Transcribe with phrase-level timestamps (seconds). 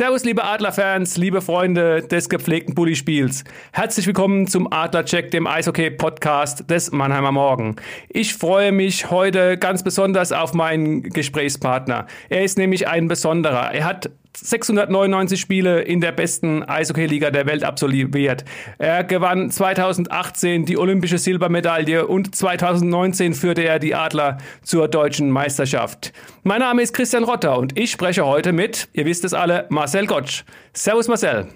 [0.00, 3.44] Servus, liebe Adlerfans, liebe Freunde des gepflegten Bulli-Spiels.
[3.70, 7.76] Herzlich willkommen zum Adlercheck, dem Eishockey-Podcast des Mannheimer Morgen.
[8.08, 12.06] Ich freue mich heute ganz besonders auf meinen Gesprächspartner.
[12.30, 13.74] Er ist nämlich ein Besonderer.
[13.74, 18.44] Er hat 699 Spiele in der besten Eishockey-Liga der Welt absolviert.
[18.78, 26.12] Er gewann 2018 die olympische Silbermedaille und 2019 führte er die Adler zur deutschen Meisterschaft.
[26.42, 30.06] Mein Name ist Christian Rotter und ich spreche heute mit, ihr wisst es alle, Marcel
[30.06, 30.44] Gottsch.
[30.72, 31.48] Servus Marcel.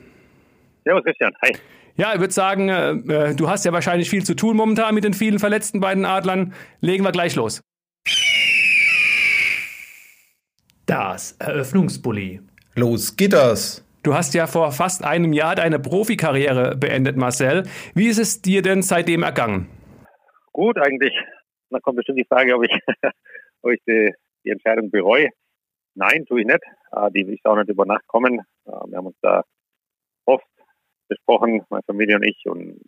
[0.84, 1.56] Servus Christian, hi.
[1.97, 5.05] Ja, ich würde sagen, äh, äh, du hast ja wahrscheinlich viel zu tun momentan mit
[5.05, 6.52] den vielen Verletzten bei den Adlern.
[6.80, 7.61] Legen wir gleich los.
[10.86, 12.41] Das Eröffnungsbully.
[12.77, 13.84] Los geht das!
[14.03, 17.62] Du hast ja vor fast einem Jahr deine Profikarriere beendet, Marcel.
[17.94, 19.69] Wie ist es dir denn seitdem ergangen?
[20.53, 21.14] Gut, eigentlich.
[21.70, 22.70] Da kommt bestimmt die Frage, ob ich,
[23.62, 24.12] ob ich die,
[24.45, 25.28] die Entscheidung bereue.
[25.95, 26.64] Nein, tue ich nicht.
[26.91, 28.41] Ah, die will ich auch nicht über Nacht kommen.
[28.67, 29.45] Ah, wir haben uns da
[30.25, 30.45] oft
[31.06, 32.80] besprochen, meine Familie und ich, und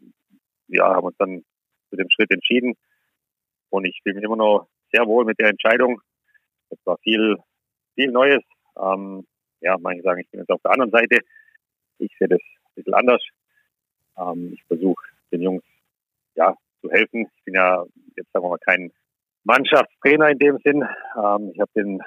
[0.66, 1.44] ja, haben uns dann
[1.90, 2.74] zu dem Schritt entschieden.
[3.70, 6.00] Und ich fühle mich immer noch sehr wohl mit der Entscheidung.
[6.70, 7.36] Es war viel,
[7.94, 8.42] viel Neues.
[8.76, 9.24] Ähm,
[9.60, 11.18] ja, manche sagen, ich bin jetzt auf der anderen Seite.
[11.98, 13.22] Ich sehe das ein bisschen anders.
[14.18, 15.64] Ähm, ich versuche den Jungs
[16.34, 17.26] ja zu helfen.
[17.36, 17.84] Ich bin ja
[18.16, 18.92] jetzt sagen wir mal kein
[19.44, 20.82] Mannschaftstrainer in dem Sinn.
[21.16, 22.02] Ähm, ich habe den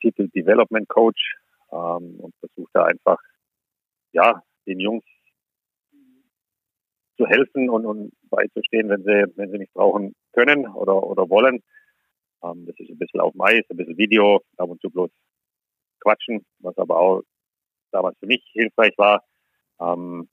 [0.00, 1.36] Titel Development Coach
[1.70, 3.18] ähm, und versuche da einfach
[4.12, 5.04] ja den Jungs
[7.16, 11.62] zu helfen und, und beizustehen, wenn sie wenn sie mich brauchen können oder oder wollen.
[12.42, 15.10] Ähm, das ist ein bisschen auf Mais, ein bisschen Video, ab und zu bloß
[16.02, 17.22] quatschen, was aber auch
[17.92, 19.24] damals für mich hilfreich war.
[19.80, 20.28] Ähm,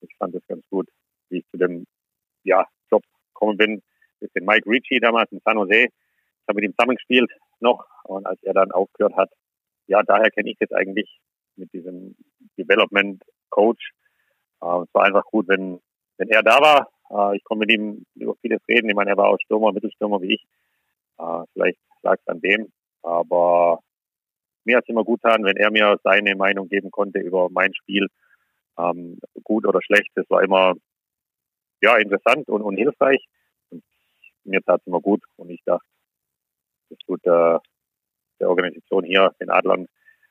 [0.00, 0.88] ich fand es ganz gut,
[1.28, 1.86] wie ich zu dem
[2.44, 3.02] ja, Job
[3.32, 3.82] gekommen bin.
[4.20, 5.84] Mit dem Mike Ricci damals in San Jose.
[5.84, 7.30] Ich habe mit ihm zusammengespielt
[7.60, 9.30] noch und als er dann aufgehört hat,
[9.86, 11.20] ja, daher kenne ich jetzt eigentlich
[11.56, 12.14] mit diesem
[12.56, 13.92] Development Coach.
[14.62, 15.80] Äh, es war einfach gut, wenn,
[16.16, 16.88] wenn er da war.
[17.10, 18.88] Äh, ich konnte mit ihm über vieles reden.
[18.88, 20.46] Ich meine, er war auch Stürmer, Mittelstürmer wie ich.
[21.18, 22.72] Äh, vielleicht lag es an dem.
[23.02, 23.80] Aber
[24.68, 27.74] mir hat es immer gut getan, wenn er mir seine Meinung geben konnte über mein
[27.74, 28.06] Spiel,
[28.78, 30.10] ähm, gut oder schlecht.
[30.14, 30.74] Das war immer
[31.80, 33.24] ja interessant und, und hilfreich.
[33.70, 33.82] Und
[34.44, 35.86] mir tat es immer gut und ich dachte,
[36.90, 37.58] das tut äh,
[38.40, 39.86] der Organisation hier, den Adlern,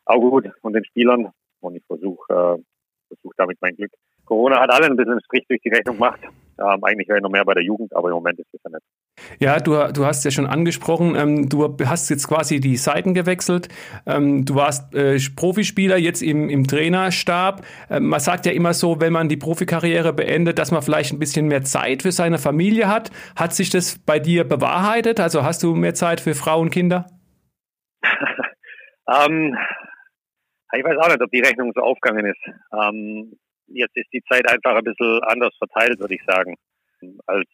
[0.06, 1.32] auch gut und den Spielern.
[1.60, 2.64] Und ich versuche äh,
[3.08, 3.92] versuch damit mein Glück.
[4.26, 6.22] Corona hat allen ein bisschen Strich durch die Rechnung gemacht.
[6.60, 8.70] Ähm, eigentlich wäre ich noch mehr bei der Jugend, aber im Moment ist das ja
[8.72, 8.84] nicht.
[9.40, 13.68] Ja, du, du hast ja schon angesprochen, ähm, du hast jetzt quasi die Seiten gewechselt.
[14.06, 17.66] Ähm, du warst äh, Profispieler, jetzt im, im Trainerstab.
[17.90, 21.20] Ähm, man sagt ja immer so, wenn man die Profikarriere beendet, dass man vielleicht ein
[21.20, 23.12] bisschen mehr Zeit für seine Familie hat.
[23.36, 25.20] Hat sich das bei dir bewahrheitet?
[25.20, 27.06] Also hast du mehr Zeit für Frau und Kinder?
[28.04, 29.58] ähm,
[30.74, 32.42] ich weiß auch nicht, ob die Rechnung so aufgegangen ist.
[33.68, 36.56] Jetzt ist die Zeit einfach ein bisschen anders verteilt, würde ich sagen.
[37.26, 37.50] Als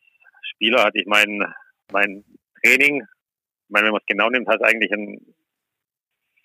[0.54, 1.44] Spieler hatte ich mein,
[1.92, 2.24] mein
[2.64, 5.36] Training, ich meine, wenn man es genau nimmt, hat es eigentlich ein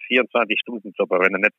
[0.08, 1.54] 24-Stunden-Job, aber wenn du nicht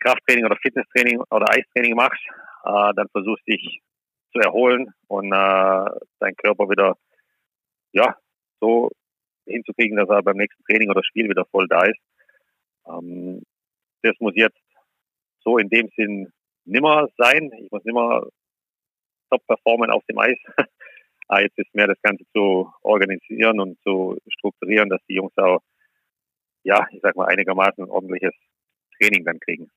[0.00, 2.22] Krafttraining oder Fitnesstraining oder Eistraining machst,
[2.64, 3.80] äh, dann versuchst du dich
[4.32, 5.86] zu erholen und äh,
[6.20, 6.96] deinen Körper wieder
[7.92, 8.16] ja
[8.60, 8.90] so
[9.46, 12.00] hinzukriegen, dass er beim nächsten Training oder Spiel wieder voll da ist.
[12.86, 13.42] Ähm,
[14.02, 14.60] das muss jetzt
[15.40, 16.32] so in dem Sinn
[16.68, 17.50] nimmer sein.
[17.60, 18.26] Ich muss nimmer
[19.30, 20.38] top performen auf dem Eis.
[21.28, 25.60] ah, jetzt ist mehr das Ganze zu organisieren und zu strukturieren, dass die Jungs auch,
[26.64, 28.34] ja, ich sag mal, einigermaßen ein ordentliches
[28.98, 29.70] Training dann kriegen.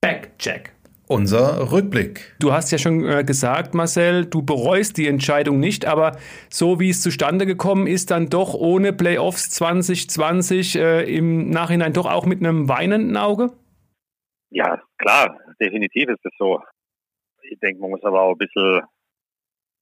[0.00, 0.72] Backcheck.
[1.06, 2.36] Unser Rückblick.
[2.38, 6.16] Du hast ja schon äh, gesagt, Marcel, du bereust die Entscheidung nicht, aber
[6.48, 12.06] so wie es zustande gekommen ist, dann doch ohne Playoffs 2020 äh, im Nachhinein doch
[12.06, 13.50] auch mit einem weinenden Auge?
[14.50, 16.60] Ja, klar, definitiv ist es so.
[17.42, 18.82] Ich denke, man muss aber auch ein bisschen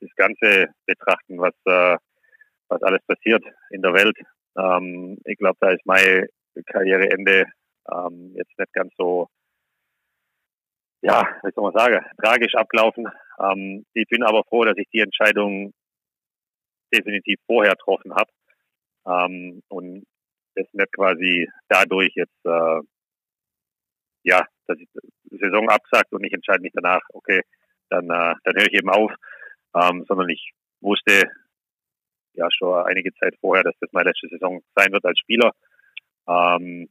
[0.00, 1.96] das Ganze betrachten, was, äh,
[2.68, 4.16] was alles passiert in der Welt.
[4.56, 6.26] Ähm, ich glaube, da ist mein
[6.66, 7.46] Karriereende
[7.90, 9.28] ähm, jetzt nicht ganz so
[11.02, 13.06] ja, wie soll man sagen, tragisch abgelaufen.
[13.40, 15.72] Ähm, ich bin aber froh, dass ich die Entscheidung
[16.92, 18.30] definitiv vorher getroffen habe
[19.06, 20.04] ähm, und
[20.54, 22.80] es nicht quasi dadurch jetzt äh,
[24.24, 24.88] ja, dass ich
[25.24, 27.42] die Saison absagt und ich entscheide mich danach, okay,
[27.90, 29.12] dann, äh, dann höre ich eben auf,
[29.74, 31.30] ähm, sondern ich wusste
[32.34, 35.52] ja schon einige Zeit vorher, dass das meine letzte Saison sein wird als Spieler.
[36.28, 36.88] Ähm,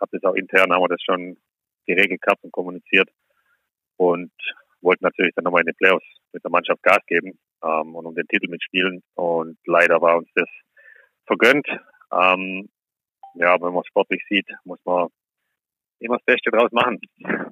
[0.00, 1.36] habe das auch intern, haben wir das schon
[1.86, 3.08] geregelt gehabt und kommuniziert
[3.96, 4.32] und
[4.80, 8.14] wollten natürlich dann nochmal in den Playoffs mit der Mannschaft Gas geben ähm, und um
[8.14, 9.02] den Titel mitspielen.
[9.14, 10.48] Und leider war uns das
[11.26, 11.66] vergönnt.
[12.12, 12.68] Ähm,
[13.34, 15.08] ja, wenn man sportlich sieht, muss man
[15.98, 16.98] immer das Beste draus machen.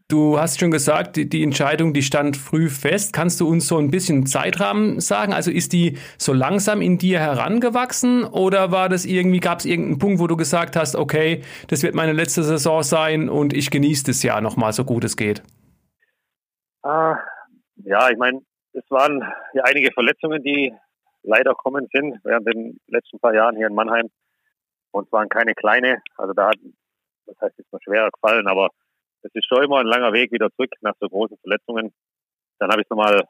[0.09, 3.13] Du hast schon gesagt, die, Entscheidung, die stand früh fest.
[3.13, 5.33] Kannst du uns so ein bisschen Zeitrahmen sagen?
[5.33, 9.99] Also ist die so langsam in dir herangewachsen oder war das irgendwie, gab es irgendeinen
[9.99, 14.05] Punkt, wo du gesagt hast, okay, das wird meine letzte Saison sein und ich genieße
[14.05, 15.43] das Jahr nochmal so gut es geht?
[16.83, 17.17] Ah,
[17.77, 18.41] ja, ich meine,
[18.75, 19.23] es waren
[19.55, 20.73] ja einige Verletzungen, die
[21.23, 24.11] leider kommen sind während den letzten paar Jahren hier in Mannheim.
[24.91, 26.03] Und es waren keine kleine.
[26.17, 26.59] Also da hat
[27.27, 28.71] das heißt, ist mir schwerer gefallen, aber
[29.23, 31.93] es ist schon immer ein langer Weg wieder zurück nach so großen Verletzungen.
[32.59, 33.23] Dann habe ich es nochmal,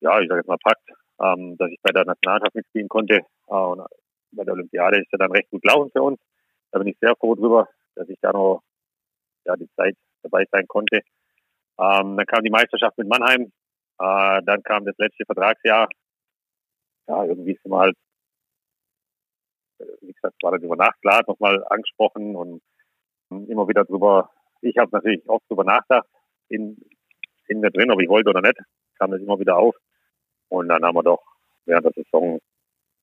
[0.00, 0.90] ja, ich sage jetzt mal packt,
[1.20, 3.20] ähm, dass ich bei der Nationalmannschaft mitspielen konnte.
[3.48, 3.86] Äh, und
[4.32, 6.20] bei der Olympiade ist ja dann recht gut gelaufen für uns.
[6.72, 8.62] Da bin ich sehr froh drüber, dass ich da noch
[9.44, 11.00] ja, die Zeit dabei sein konnte.
[11.78, 13.52] Ähm, dann kam die Meisterschaft mit Mannheim.
[13.98, 15.88] Äh, dann kam das letzte Vertragsjahr.
[17.08, 17.96] Ja, irgendwie sind wir halt,
[19.78, 22.62] äh, wie gesagt, war dann über Nacht klar nochmal angesprochen und
[23.30, 24.30] immer wieder drüber,
[24.60, 26.06] ich habe natürlich oft drüber nachgedacht,
[26.48, 26.76] in,
[27.48, 28.58] in mir drin, ob ich wollte oder nicht,
[28.98, 29.74] kam das immer wieder auf.
[30.48, 31.22] Und dann haben wir doch
[31.64, 32.40] während der Saison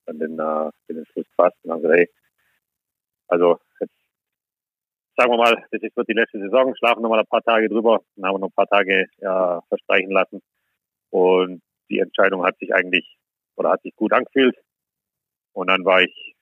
[0.05, 2.09] dann den, äh, den Schluss gefasst und haben gesagt, hey,
[3.27, 3.93] also jetzt
[5.17, 7.69] sagen wir mal, das ist wird die letzte Saison, schlafen noch mal ein paar Tage
[7.69, 10.41] drüber, dann haben wir noch ein paar Tage ja, verstreichen lassen.
[11.09, 13.17] Und die Entscheidung hat sich eigentlich
[13.55, 14.55] oder hat sich gut angefühlt.
[15.53, 16.35] Und dann war ich,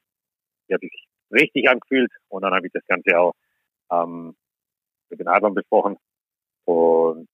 [0.68, 3.34] die hat sich richtig angefühlt und dann habe ich das Ganze auch
[3.92, 4.36] ähm,
[5.10, 5.98] mit den Adlern besprochen.
[6.66, 7.28] Und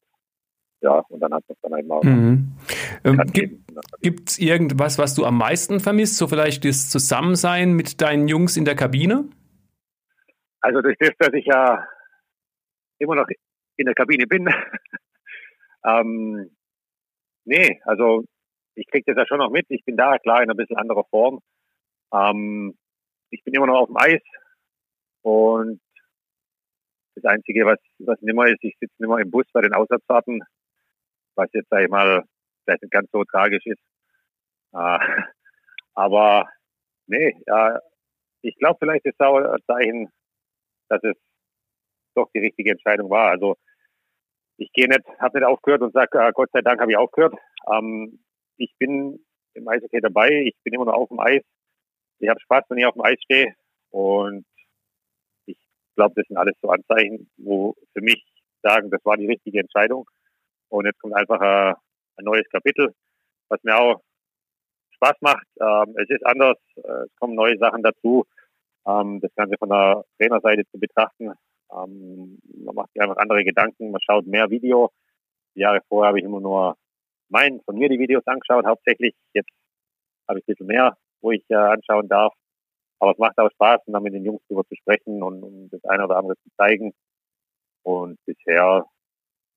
[0.82, 2.04] ja, und dann hat man dann einmal.
[2.04, 2.52] Mhm.
[3.04, 3.22] Ähm,
[4.02, 6.18] Gibt es irgendwas, was du am meisten vermisst?
[6.18, 9.30] So vielleicht das Zusammensein mit deinen Jungs in der Kabine?
[10.60, 11.88] Also durch das, dass ich ja
[13.00, 13.28] immer noch
[13.78, 14.48] in der Kabine bin.
[15.86, 16.50] ähm,
[17.46, 18.26] nee, also
[18.76, 19.66] ich kriege das ja schon noch mit.
[19.70, 21.42] Ich bin da, klar, in ein bisschen anderer Form.
[22.14, 22.76] Ähm,
[23.30, 24.22] ich bin immer noch auf dem Eis
[25.22, 25.80] und
[27.16, 30.44] das Einzige, was, was nimmer ist, ich sitze nimmer im Bus bei den Auswärtsfahrten,
[31.36, 32.24] was jetzt, sag ich mal,
[32.64, 33.82] vielleicht nicht ganz so tragisch ist.
[34.74, 35.00] Äh,
[35.94, 36.50] aber
[37.08, 37.80] nee, ja,
[38.42, 40.10] ich glaube, vielleicht ist auch ein Zeichen,
[40.90, 41.16] dass es
[42.16, 43.30] doch die richtige Entscheidung war.
[43.30, 43.56] Also
[44.58, 47.34] ich gehe nicht, habe nicht aufgehört und sage, äh, Gott sei Dank habe ich aufgehört.
[47.72, 48.24] Ähm,
[48.58, 49.24] ich bin
[49.54, 51.44] im Eishockey dabei, ich bin immer noch auf dem Eis.
[52.20, 53.56] Ich habe Spaß, wenn ich auf dem Eis stehe.
[53.90, 54.46] Und
[55.96, 58.24] glaube, das sind alles so Anzeichen, wo für mich
[58.62, 60.06] sagen, das war die richtige Entscheidung.
[60.70, 61.76] Und jetzt kommt einfach ein,
[62.18, 62.94] ein neues Kapitel,
[63.50, 64.02] was mir auch
[64.96, 65.48] Spaß macht.
[65.60, 68.26] Ähm, es ist anders, äh, es kommen neue Sachen dazu.
[68.88, 71.34] Ähm, das Ganze von der Trainerseite zu betrachten.
[71.72, 74.92] Ähm, man macht sich einfach andere Gedanken, man schaut mehr Video.
[75.56, 76.78] Die Jahre vorher habe ich immer nur
[77.30, 79.16] mein, von mir die Videos angeschaut, hauptsächlich.
[79.34, 79.50] Jetzt
[80.28, 82.34] habe ich ein bisschen mehr, wo ich äh, anschauen darf.
[83.02, 85.84] Aber es macht auch Spaß, dann mit den Jungs darüber zu sprechen und, und das
[85.86, 86.94] eine oder andere zu zeigen.
[87.82, 88.86] Und bisher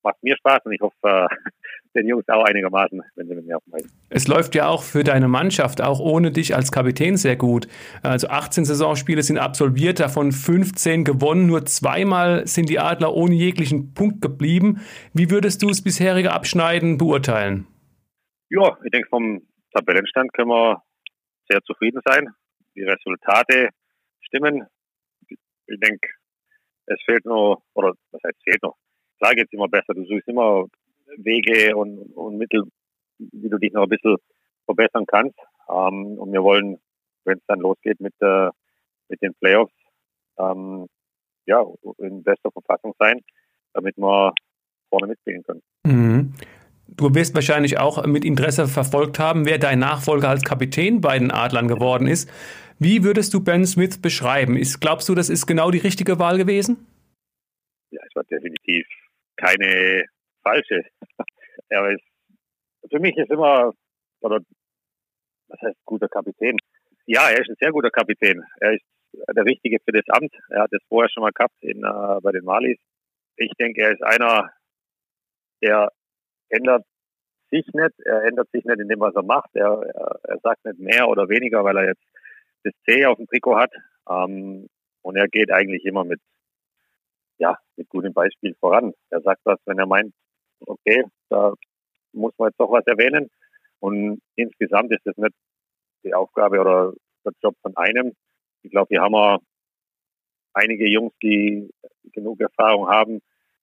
[0.03, 1.27] macht mir Spaß und ich hoffe, äh,
[1.95, 5.05] den Jungs auch einigermaßen, wenn sie mit mir auf dem Es läuft ja auch für
[5.05, 7.69] deine Mannschaft, auch ohne dich als Kapitän sehr gut.
[8.03, 13.93] Also 18 Saisonspiele sind absolviert, davon 15 gewonnen, nur zweimal sind die Adler ohne jeglichen
[13.93, 14.81] Punkt geblieben.
[15.13, 17.67] Wie würdest du das bisherige Abschneiden beurteilen?
[18.49, 19.43] Ja, ich denke, vom
[19.75, 20.83] Tabellenstand können wir
[21.51, 22.35] sehr zufrieden sein
[22.75, 23.69] die Resultate
[24.21, 24.67] stimmen.
[25.29, 26.09] Ich denke,
[26.87, 28.77] es fehlt noch, oder was heißt fehlt noch?
[29.19, 29.95] Klar geht es immer besser.
[29.95, 30.67] Du suchst immer
[31.17, 32.65] Wege und, und Mittel,
[33.19, 34.17] wie du dich noch ein bisschen
[34.67, 35.39] verbessern kannst.
[35.69, 36.79] Ähm, und wir wollen,
[37.25, 38.51] wenn es dann losgeht mit, äh,
[39.09, 39.73] mit den Playoffs,
[40.39, 40.87] ähm,
[41.47, 41.65] ja,
[41.99, 43.21] in bester Verfassung sein,
[43.73, 44.33] damit wir
[44.91, 45.63] vorne mitspielen können.
[45.85, 46.35] Mhm.
[46.87, 51.31] Du wirst wahrscheinlich auch mit Interesse verfolgt haben, wer dein Nachfolger als Kapitän bei den
[51.31, 52.31] Adlern geworden ist.
[52.79, 54.57] Wie würdest du Ben Smith beschreiben?
[54.57, 56.87] Ist, glaubst du, das ist genau die richtige Wahl gewesen?
[57.91, 58.87] Ja, es war definitiv
[59.37, 60.05] keine
[60.43, 60.85] falsche.
[61.69, 62.05] er ist,
[62.91, 63.73] für mich ist immer,
[64.21, 64.41] oder
[65.49, 66.57] was heißt guter Kapitän?
[67.07, 68.43] Ja, er ist ein sehr guter Kapitän.
[68.61, 70.35] Er ist der Richtige für das Amt.
[70.51, 72.79] Er hat es vorher schon mal gehabt in, äh, bei den Malis.
[73.37, 74.51] Ich denke, er ist einer
[75.65, 75.91] er
[76.51, 76.85] ändert
[77.51, 79.51] sich nicht, er ändert sich nicht in dem, was er macht.
[79.55, 82.05] Er, er, er sagt nicht mehr oder weniger, weil er jetzt
[82.65, 83.73] das C auf dem Trikot hat.
[84.09, 84.69] Ähm,
[85.03, 86.21] und er geht eigentlich immer mit,
[87.39, 88.93] ja, mit gutem Beispiel voran.
[89.11, 90.13] Er sagt was, wenn er meint,
[90.61, 91.53] okay, da
[92.13, 93.31] muss man jetzt doch was erwähnen.
[93.81, 95.35] Und insgesamt ist das nicht
[96.05, 96.93] die Aufgabe oder
[97.25, 98.13] der Job von einem.
[98.63, 99.41] Ich glaube, hier haben wir
[100.55, 101.69] einige Jungs, die
[102.13, 103.21] genug Erfahrung haben,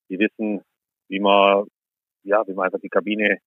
[0.10, 0.62] die wissen,
[1.08, 1.66] wie man,
[2.24, 3.40] ja, wie man einfach die Kabine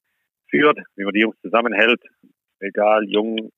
[0.48, 2.02] führt, wie man die Jungs zusammenhält,
[2.60, 3.50] egal jung,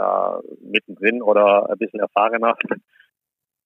[0.00, 2.56] äh, mittendrin oder ein bisschen erfahrener.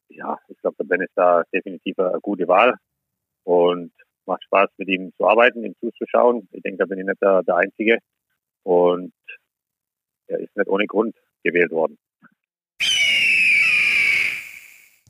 [0.08, 2.76] Ja, ich glaube, der Ben ist da definitiv eine gute Wahl
[3.44, 3.92] und
[4.26, 6.48] macht Spaß, mit ihm zu arbeiten, ihm zuzuschauen.
[6.52, 7.98] Ich denke, da bin ich nicht der, der Einzige
[8.62, 9.12] und
[10.26, 11.98] er ist nicht ohne Grund gewählt worden.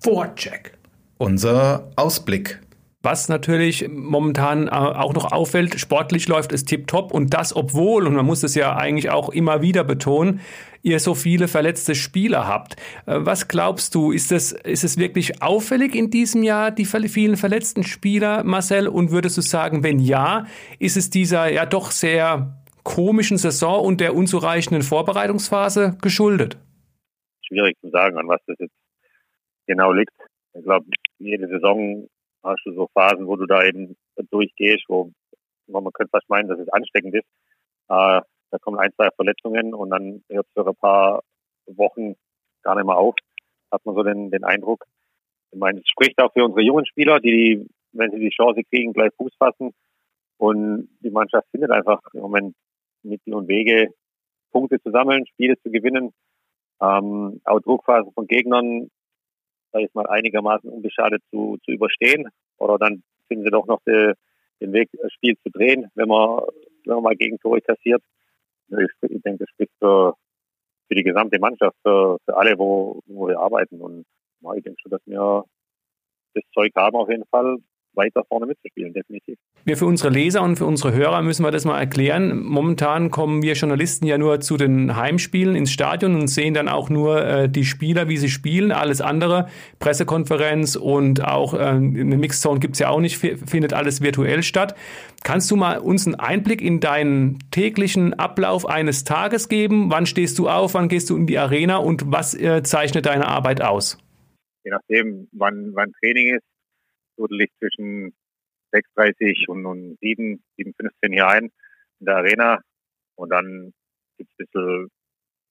[0.03, 0.79] Vorcheck.
[1.19, 2.61] Unser Ausblick.
[3.05, 8.15] Was natürlich momentan äh, auch noch auffällt, sportlich läuft es tipptopp und das obwohl, und
[8.15, 10.41] man muss es ja eigentlich auch immer wieder betonen,
[10.83, 12.77] ihr so viele verletzte Spieler habt.
[13.05, 17.37] Äh, was glaubst du, ist es, ist es wirklich auffällig in diesem Jahr, die vielen
[17.37, 18.89] verletzten Spieler, Marcel?
[18.89, 20.47] Und würdest du sagen, wenn ja,
[20.79, 26.57] ist es dieser ja doch sehr komischen Saison und der unzureichenden Vorbereitungsphase geschuldet?
[27.43, 28.75] Schwierig zu sagen, an was das jetzt
[29.67, 30.13] genau liegt.
[30.55, 30.87] Ich glaube,
[31.19, 32.09] jede Saison
[32.45, 33.97] hast du so Phasen, wo du da eben
[34.31, 35.11] durchgehst, wo,
[35.67, 37.27] man könnte fast meinen, dass es ansteckend ist.
[37.89, 38.21] Äh,
[38.51, 41.23] da kommen ein, zwei Verletzungen und dann hört es für ein paar
[41.67, 42.15] Wochen
[42.63, 43.15] gar nicht mehr auf.
[43.73, 44.85] Hat man so den, den Eindruck.
[45.51, 48.93] Ich meine, es spricht auch für unsere jungen Spieler, die, wenn sie die Chance kriegen,
[48.93, 49.73] gleich Fuß fassen.
[50.37, 52.57] Und die Mannschaft findet einfach im Moment
[53.03, 53.93] Mittel und Wege,
[54.53, 56.13] Punkte zu sammeln, Spiele zu gewinnen.
[56.81, 58.91] Ähm, auch Druckphasen von Gegnern
[59.75, 62.29] sage ich mal, einigermaßen unbeschadet zu, zu überstehen.
[62.59, 64.13] Oder dann finden sie doch noch die,
[64.61, 66.43] den Weg, das Spiel zu drehen, wenn man,
[66.85, 68.03] wenn man mal Gegentore kassiert.
[68.69, 70.15] Ich, ich denke, das spricht für,
[70.87, 73.81] für die gesamte Mannschaft, für, für alle, wo, wo wir arbeiten.
[73.81, 74.07] Und
[74.43, 75.45] ja, ich denke schon, dass wir
[76.35, 77.59] das Zeug haben auf jeden Fall,
[77.97, 79.39] weiter vorne mitzuspielen, definitiv.
[79.65, 82.43] Wir für unsere Leser und für unsere Hörer müssen wir das mal erklären.
[82.43, 86.91] Momentan kommen wir Journalisten ja nur zu den Heimspielen ins Stadion und sehen dann auch
[86.91, 88.73] nur äh, die Spieler, wie sie spielen.
[88.73, 89.49] Alles andere,
[89.79, 94.75] Pressekonferenz und auch äh, eine Mixzone gibt es ja auch nicht, findet alles virtuell statt.
[95.23, 99.91] Kannst du mal uns einen Einblick in deinen täglichen Ablauf eines Tages geben?
[99.91, 103.29] Wann stehst du auf, wann gehst du in die Arena und was äh, zeichnet deine
[103.29, 103.99] Arbeit aus?
[104.65, 106.45] Je nachdem, wann, wann Training ist,
[107.17, 108.15] Viertel liegt zwischen
[108.73, 111.45] 6.30 und, und 7, 7.15 hier ein
[112.01, 112.61] in der Arena.
[113.17, 113.73] Und dann
[114.19, 114.89] gibt es ein bisschen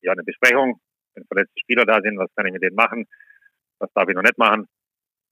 [0.02, 0.80] ja, eine Besprechung,
[1.16, 3.06] wenn verletzte Spieler da sind, was kann ich mit denen machen,
[3.80, 4.68] was darf ich noch nicht machen.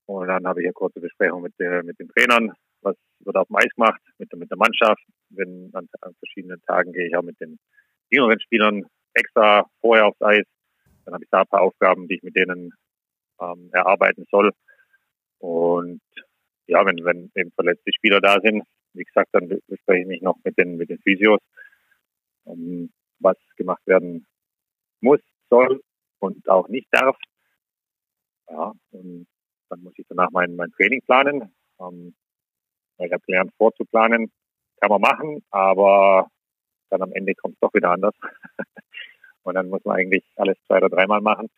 [0.05, 3.47] Und dann habe ich eine kurze Besprechung mit, der, mit den Trainern, was wird auf
[3.47, 5.03] dem Eis gemacht, mit, mit der Mannschaft.
[5.29, 7.59] Wenn an, an verschiedenen Tagen gehe ich auch mit den
[8.09, 10.45] jüngeren Spielern extra vorher aufs Eis.
[11.05, 12.73] Dann habe ich da ein paar Aufgaben, die ich mit denen
[13.39, 14.51] ähm, erarbeiten soll.
[15.41, 16.01] Und
[16.67, 20.37] ja, wenn, wenn eben verletzte Spieler da sind, wie gesagt, dann bespreche ich mich noch
[20.43, 21.39] mit den, mit den Physios,
[22.43, 24.27] um, was gemacht werden
[24.99, 25.19] muss,
[25.49, 25.81] soll
[26.19, 27.17] und auch nicht darf.
[28.49, 29.27] Ja, und
[29.69, 31.51] dann muss ich danach mein, mein Training planen.
[31.79, 32.13] Ähm,
[32.99, 34.31] ich habe gelernt, vorzuplanen,
[34.79, 36.29] kann man machen, aber
[36.89, 38.13] dann am Ende kommt es doch wieder anders.
[39.43, 41.49] und dann muss man eigentlich alles zwei oder dreimal machen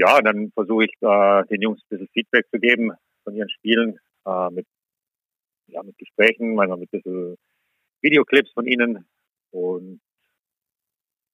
[0.00, 2.92] ja, dann versuche ich äh, den Jungs ein bisschen Feedback zu geben
[3.22, 4.66] von ihren Spielen, äh, mit,
[5.66, 7.36] ja, mit Gesprächen, manchmal mit ein bisschen
[8.00, 9.06] Videoclips von ihnen.
[9.50, 10.00] Und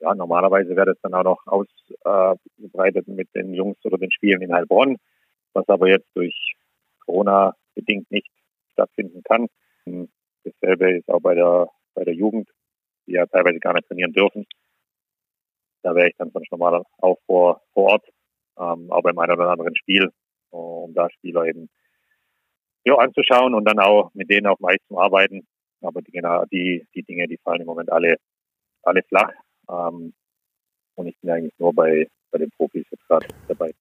[0.00, 4.42] ja, normalerweise wäre das dann auch noch ausgebreitet äh, mit den Jungs oder den Spielen
[4.42, 4.96] in Heilbronn,
[5.52, 6.56] was aber jetzt durch
[7.04, 8.32] Corona bedingt nicht
[8.72, 9.46] stattfinden kann.
[10.42, 12.50] Dasselbe ist auch bei der, bei der Jugend,
[13.06, 14.44] die ja teilweise gar nicht trainieren dürfen.
[15.82, 18.04] Da wäre ich dann sonst normal auch vor, vor Ort
[18.58, 20.10] ähm, auch beim einen oder anderen Spiel,
[20.50, 21.68] um da Spieler eben
[22.84, 25.46] ja, anzuschauen und dann auch mit denen auf dem Eis zu arbeiten.
[25.82, 28.16] Aber die, genau, die, die Dinge, die fallen im Moment alle,
[28.82, 29.32] alle flach.
[29.68, 30.14] Ähm,
[30.94, 33.72] und ich bin eigentlich nur bei, bei den Profis jetzt gerade dabei.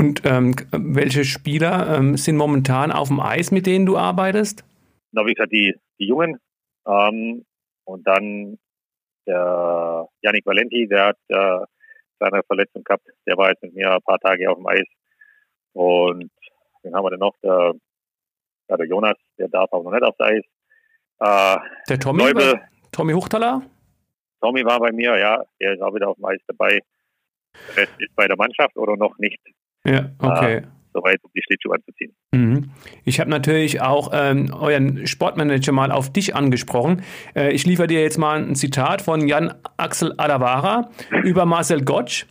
[0.00, 4.64] Und ähm, welche Spieler ähm, sind momentan auf dem Eis, mit denen du arbeitest?
[5.12, 6.38] Na, wie gesagt, die, die Jungen.
[6.86, 7.44] Ähm,
[7.84, 8.58] und dann
[9.26, 11.66] der Yannick Valenti, der hat äh,
[12.18, 13.06] kleine Verletzung gehabt.
[13.26, 14.86] Der war jetzt mit mir ein paar Tage auf dem Eis.
[15.72, 16.30] Und
[16.82, 17.34] den haben wir denn noch?
[17.42, 17.74] Der,
[18.68, 20.44] ja, der Jonas, der darf auch noch nicht aufs Eis.
[21.20, 21.56] Äh,
[21.88, 22.22] der Tommy?
[22.22, 22.60] Leubel,
[22.92, 23.62] Tommy Huchtaler?
[24.40, 25.42] Tommy war bei mir, ja.
[25.60, 26.80] Der ist auch wieder auf dem Eis dabei.
[27.68, 29.40] Der Rest ist bei der Mannschaft oder noch nicht.
[29.86, 30.56] Ja, okay.
[30.56, 30.62] Äh,
[30.94, 32.14] soweit, um die Schlittschuhe anzuziehen.
[32.32, 32.70] Mhm.
[33.04, 37.02] Ich habe natürlich auch ähm, euren Sportmanager mal auf dich angesprochen.
[37.34, 40.90] Äh, ich liefere dir jetzt mal ein Zitat von Jan Axel Alavara
[41.24, 42.26] über Marcel Gottsch.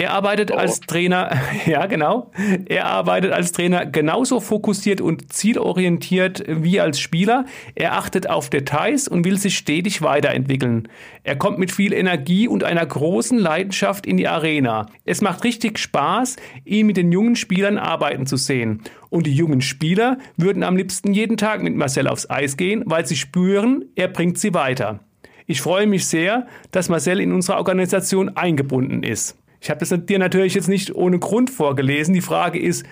[0.00, 0.54] Er arbeitet oh.
[0.54, 1.30] als Trainer,
[1.66, 2.30] ja genau,
[2.64, 7.44] er arbeitet als Trainer genauso fokussiert und zielorientiert wie als Spieler.
[7.74, 10.88] Er achtet auf Details und will sich stetig weiterentwickeln.
[11.22, 14.86] Er kommt mit viel Energie und einer großen Leidenschaft in die Arena.
[15.04, 18.80] Es macht richtig Spaß, ihn mit den jungen Spielern arbeiten zu sehen.
[19.10, 23.04] Und die jungen Spieler würden am liebsten jeden Tag mit Marcel aufs Eis gehen, weil
[23.04, 25.00] sie spüren, er bringt sie weiter.
[25.46, 29.36] Ich freue mich sehr, dass Marcel in unserer Organisation eingebunden ist.
[29.60, 32.14] Ich habe das dir natürlich jetzt nicht ohne Grund vorgelesen.
[32.14, 32.86] Die Frage ist,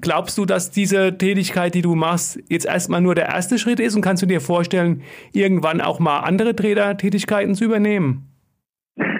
[0.00, 3.94] glaubst du, dass diese Tätigkeit, die du machst, jetzt erstmal nur der erste Schritt ist
[3.94, 5.02] und kannst du dir vorstellen,
[5.32, 8.30] irgendwann auch mal andere Trainertätigkeiten zu übernehmen?
[8.96, 9.10] äh,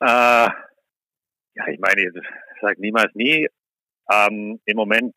[0.00, 2.12] ja, ich meine, ich
[2.60, 3.48] sage niemals nie.
[4.12, 5.14] Ähm, Im Moment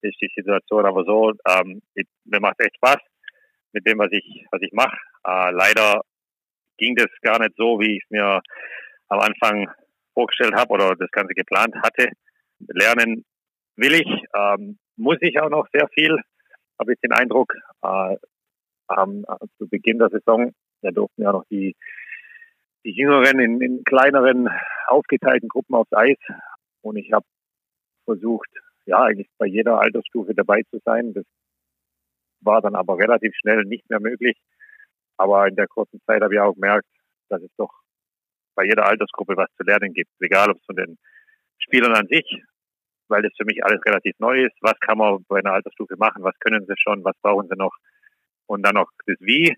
[0.00, 2.98] ist die Situation aber so, ähm, ich, mir macht echt Spaß
[3.72, 4.96] mit dem, was ich, was ich mache.
[5.26, 6.00] Äh, leider
[6.78, 8.40] ging das gar nicht so, wie ich es mir
[9.08, 9.70] am Anfang
[10.14, 12.10] vorgestellt habe oder das Ganze geplant hatte.
[12.60, 13.24] Lernen
[13.76, 16.18] will ich, ähm, muss ich auch noch sehr viel,
[16.78, 17.54] habe ich den Eindruck.
[17.82, 18.16] Äh,
[18.96, 19.24] ähm,
[19.58, 21.76] zu Beginn der Saison, da durften ja noch die,
[22.84, 24.48] die Jüngeren in, in kleineren,
[24.86, 26.16] aufgeteilten Gruppen aufs Eis.
[26.80, 27.26] Und ich habe
[28.04, 28.48] versucht,
[28.86, 31.12] ja, eigentlich bei jeder Altersstufe dabei zu sein.
[31.12, 31.24] Das
[32.40, 34.38] war dann aber relativ schnell nicht mehr möglich.
[35.16, 36.86] Aber in der kurzen Zeit habe ich auch gemerkt,
[37.28, 37.72] dass es doch
[38.58, 40.98] bei jeder Altersgruppe was zu lernen gibt, egal ob es von den
[41.60, 42.26] Spielern an sich,
[43.06, 44.56] weil das für mich alles relativ neu ist.
[44.62, 46.24] Was kann man bei einer Altersstufe machen?
[46.24, 47.04] Was können sie schon?
[47.04, 47.74] Was brauchen sie noch?
[48.46, 49.54] Und dann noch das Wie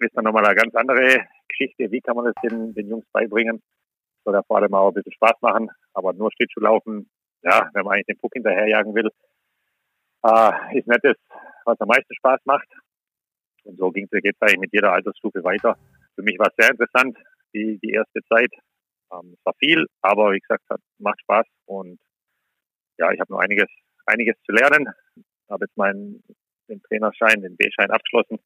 [0.00, 1.90] ist dann nochmal eine ganz andere Geschichte.
[1.90, 3.62] Wie kann man das den, den Jungs beibringen?
[4.24, 7.08] Soll ja vor allem auch ein bisschen Spaß machen, aber nur Schlittschuh laufen,
[7.42, 9.08] ja, wenn man eigentlich den Puck hinterherjagen will,
[10.24, 11.16] äh, ist nicht das,
[11.64, 12.68] was am meisten Spaß macht.
[13.64, 15.78] Und so ging es eigentlich mit jeder Altersstufe weiter.
[16.14, 17.16] Für mich war es sehr interessant,
[17.54, 18.52] die, die erste Zeit.
[19.12, 21.98] Ähm, es war viel, aber wie gesagt, hat, macht Spaß und
[22.98, 23.68] ja, ich habe noch einiges,
[24.06, 24.88] einiges zu lernen.
[25.48, 26.22] Habe jetzt meinen
[26.68, 28.38] den Trainerschein, den B-Schein abgeschlossen.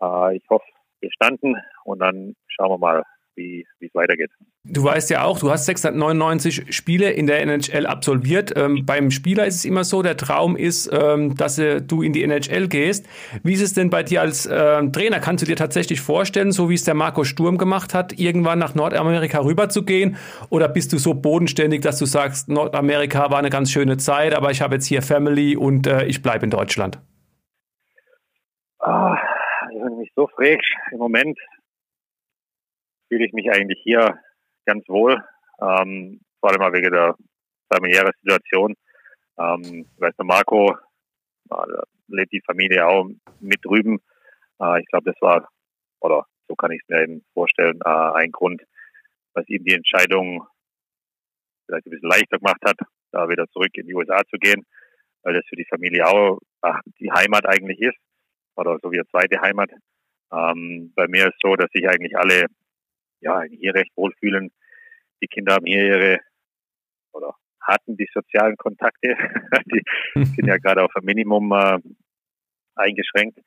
[0.00, 0.66] Äh, ich hoffe,
[1.00, 3.02] bestanden und dann schauen wir mal,
[3.36, 4.30] wie es weitergeht.
[4.66, 8.54] Du weißt ja auch, du hast 699 Spiele in der NHL absolviert.
[8.56, 12.14] Ähm, beim Spieler ist es immer so, der Traum ist, ähm, dass äh, du in
[12.14, 13.06] die NHL gehst.
[13.42, 15.20] Wie ist es denn bei dir als äh, Trainer?
[15.20, 18.74] Kannst du dir tatsächlich vorstellen, so wie es der Marco Sturm gemacht hat, irgendwann nach
[18.74, 20.16] Nordamerika rüber zu gehen?
[20.48, 24.50] Oder bist du so bodenständig, dass du sagst, Nordamerika war eine ganz schöne Zeit, aber
[24.50, 26.98] ich habe jetzt hier Family und äh, ich bleibe in Deutschland?
[28.78, 29.16] Ah,
[29.68, 31.38] wenn du mich so fragst, im Moment
[33.14, 34.18] fühle ich mich eigentlich hier
[34.66, 35.16] ganz wohl,
[35.60, 37.14] ähm, vor allem wegen der
[37.72, 38.74] familiären Situation.
[39.38, 40.72] Ähm, weißt du, Marco
[41.50, 44.00] äh, lebt die Familie auch mit drüben.
[44.60, 45.48] Äh, ich glaube, das war,
[46.00, 48.62] oder so kann ich es mir eben vorstellen, äh, ein Grund,
[49.32, 50.44] was ihm die Entscheidung
[51.66, 52.78] vielleicht ein bisschen leichter gemacht hat,
[53.12, 54.66] da wieder zurück in die USA zu gehen,
[55.22, 57.98] weil das für die Familie auch ach, die Heimat eigentlich ist,
[58.56, 59.70] oder so wie eine zweite Heimat.
[60.32, 62.46] Ähm, bei mir ist so, dass ich eigentlich alle
[63.24, 64.52] ja, hier recht wohlfühlen.
[65.22, 66.20] Die Kinder haben hier ihre
[67.12, 69.16] oder hatten die sozialen Kontakte.
[69.66, 69.82] die
[70.14, 71.78] sind ja gerade auf ein Minimum äh,
[72.74, 73.38] eingeschränkt.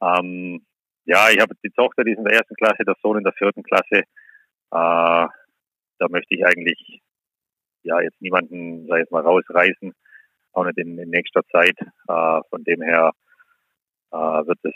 [0.00, 0.64] Ähm,
[1.04, 3.32] ja, ich habe die Tochter, die ist in der ersten Klasse, der Sohn in der
[3.32, 3.98] vierten Klasse.
[3.98, 4.04] Äh,
[4.70, 7.02] da möchte ich eigentlich
[7.82, 9.92] ja jetzt niemanden, sag ich mal, rausreißen,
[10.52, 11.76] auch nicht in, in nächster Zeit.
[11.80, 13.12] Äh, von dem her
[14.12, 14.74] äh, wird es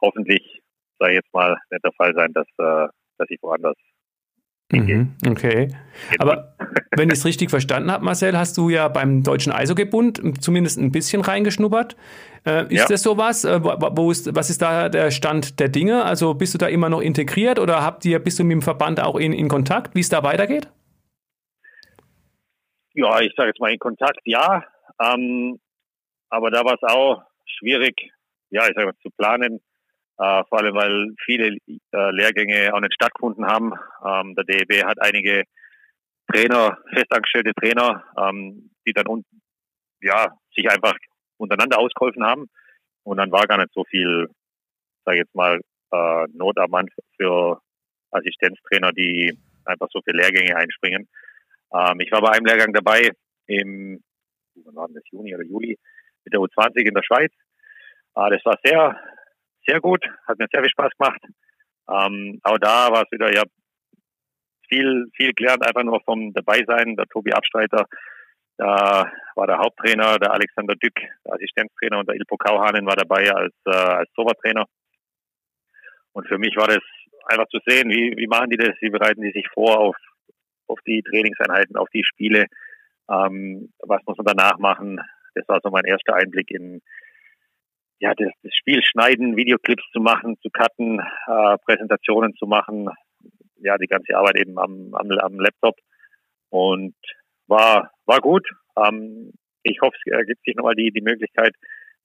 [0.00, 0.62] hoffentlich
[0.98, 3.76] sage ich jetzt mal, nicht der Fall sein, dass, äh, dass ich woanders
[4.70, 5.68] Mhm, okay.
[6.18, 6.54] Aber
[6.96, 10.92] wenn ich es richtig verstanden habe, Marcel, hast du ja beim Deutschen Eishockeybund zumindest ein
[10.92, 11.96] bisschen reingeschnuppert.
[12.44, 12.86] Äh, ist ja.
[12.86, 13.44] das sowas?
[13.44, 16.04] Äh, wo ist, was ist da der Stand der Dinge?
[16.04, 19.00] Also bist du da immer noch integriert oder habt ihr, bist du mit dem Verband
[19.00, 20.68] auch in, in Kontakt, wie es da weitergeht?
[22.92, 24.64] Ja, ich sage jetzt mal in Kontakt, ja.
[25.00, 25.58] Ähm,
[26.28, 27.94] aber da war es auch schwierig,
[28.50, 29.60] ja, ich sage mal, zu planen,
[30.18, 33.72] äh, vor allem weil viele äh, Lehrgänge auch nicht stattgefunden haben.
[34.04, 35.44] Ähm, der DEB hat einige
[36.32, 39.24] Trainer, festangestellte Trainer, ähm, die dann un
[40.00, 40.94] ja, sich einfach
[41.38, 42.46] untereinander ausgeholfen haben.
[43.02, 44.28] Und dann war gar nicht so viel,
[45.04, 45.60] sage ich jetzt mal,
[45.92, 47.60] äh, Not am Mann für
[48.10, 51.08] Assistenztrainer, die einfach so viele Lehrgänge einspringen.
[51.72, 53.10] Ähm, ich war bei einem Lehrgang dabei
[53.46, 54.02] im
[54.64, 55.78] wann war das, Juni oder Juli
[56.24, 57.32] mit der U20 in der Schweiz.
[58.14, 59.00] Äh, das war sehr
[59.68, 61.20] sehr gut, hat mir sehr viel Spaß gemacht.
[61.88, 63.42] Ähm, auch da war es wieder, ja,
[64.68, 66.96] viel, viel gelernt, einfach nur vom Dabeisein.
[66.96, 67.86] Der Tobi Abstreiter,
[68.56, 73.30] da war der Haupttrainer, der Alexander Dück, der Assistenztrainer und der Ilpo Kauhanen war dabei
[73.30, 74.66] als, äh, als Torwarttrainer.
[76.12, 76.82] Und für mich war das
[77.26, 79.96] einfach zu sehen, wie, wie machen die das, wie bereiten die sich vor auf,
[80.66, 82.46] auf die Trainingseinheiten, auf die Spiele,
[83.10, 85.00] ähm, was muss man danach machen.
[85.34, 86.82] Das war so mein erster Einblick in
[88.00, 92.88] ja, das, das Spiel schneiden, Videoclips zu machen, zu cutten, äh, Präsentationen zu machen,
[93.56, 95.76] ja, die ganze Arbeit eben am, am, am Laptop.
[96.50, 96.94] Und
[97.46, 98.48] war, war gut.
[98.76, 99.32] Ähm,
[99.62, 101.54] ich hoffe, es ergibt sich nochmal die, die Möglichkeit,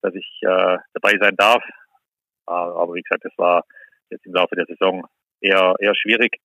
[0.01, 1.63] dass ich äh, dabei sein darf.
[2.47, 3.63] Äh, aber wie gesagt, das war
[4.09, 5.05] jetzt im Laufe der Saison
[5.41, 6.37] eher, eher schwierig.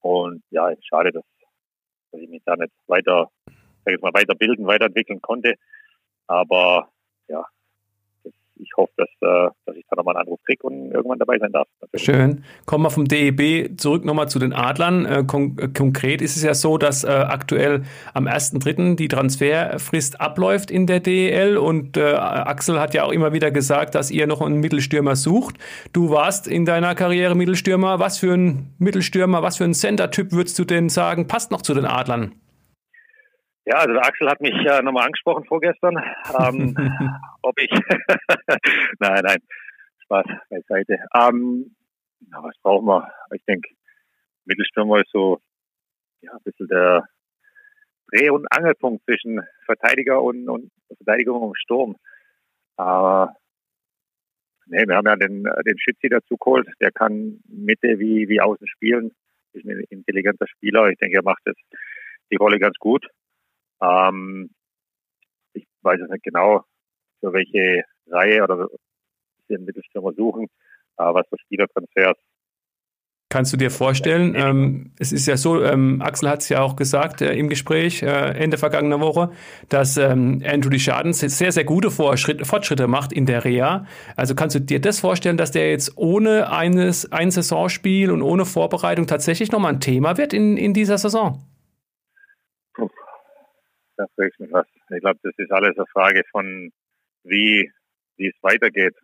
[0.00, 1.24] Und ja, schade, dass,
[2.10, 3.30] dass ich mich da nicht weiter,
[3.84, 5.54] sag ich mal, weiterbilden, weiterentwickeln konnte.
[6.26, 6.90] Aber
[7.28, 7.44] ja,
[8.62, 11.52] ich hoffe, dass, äh, dass ich da nochmal einen Anruf kriege und irgendwann dabei sein
[11.52, 11.66] darf.
[11.80, 12.04] Natürlich.
[12.04, 12.44] Schön.
[12.66, 15.04] Kommen wir vom DEB zurück nochmal zu den Adlern.
[15.04, 17.82] Äh, kon äh, konkret ist es ja so, dass aktuell
[18.14, 18.96] am 1.3.
[18.96, 24.10] die Transferfrist abläuft in der DEL und Axel hat ja auch immer wieder gesagt, dass
[24.10, 25.56] ihr noch einen Mittelstürmer sucht.
[25.92, 27.98] Du warst in deiner Karriere Mittelstürmer.
[27.98, 31.74] Was für ein Mittelstürmer, was für ein Center-Typ würdest du denn sagen, passt noch zu
[31.74, 32.34] den Adlern?
[33.64, 35.96] Ja, also der Axel hat mich äh, nochmal angesprochen vorgestern,
[36.38, 36.74] ähm,
[37.42, 37.70] ob ich,
[38.98, 39.38] nein, nein,
[40.04, 40.98] Spaß beiseite.
[41.14, 41.76] Ähm,
[42.28, 43.12] na, was brauchen wir?
[43.34, 43.68] Ich denke,
[44.44, 45.40] Mittelstürmer ist so,
[46.22, 47.08] ja, ein bisschen der
[48.10, 51.96] Dreh- und Angelpunkt zwischen Verteidiger und, und Verteidigung und Sturm.
[52.76, 53.36] Aber
[54.66, 58.66] nee, wir haben ja den, den Schützi dazu geholt, der kann Mitte wie, wie außen
[58.66, 59.12] spielen,
[59.52, 60.88] ist ein intelligenter Spieler.
[60.88, 61.62] Ich denke, er macht jetzt
[62.30, 63.06] die Rolle ganz gut.
[63.82, 64.50] Ähm,
[65.52, 66.64] ich weiß es nicht genau,
[67.20, 68.68] für welche Reihe oder
[69.48, 70.44] den Mittelstürmer suchen,
[70.98, 72.16] äh, was für Spielertransfers
[73.32, 76.76] Kannst du dir vorstellen, ähm, es ist ja so, ähm, Axel hat es ja auch
[76.76, 79.30] gesagt äh, im Gespräch äh, Ende vergangener Woche,
[79.70, 83.86] dass ähm, Andrew Deschardens sehr, sehr gute Fortschritte macht in der Reha.
[84.16, 88.44] Also kannst du dir das vorstellen, dass der jetzt ohne eines, ein Saisonspiel und ohne
[88.44, 91.42] Vorbereitung tatsächlich nochmal ein Thema wird in, in dieser Saison?
[93.96, 94.66] Da fragst mich was.
[94.90, 96.70] Ich glaube, das ist alles eine Frage von,
[97.24, 97.70] wie,
[98.16, 98.96] wie es weitergeht.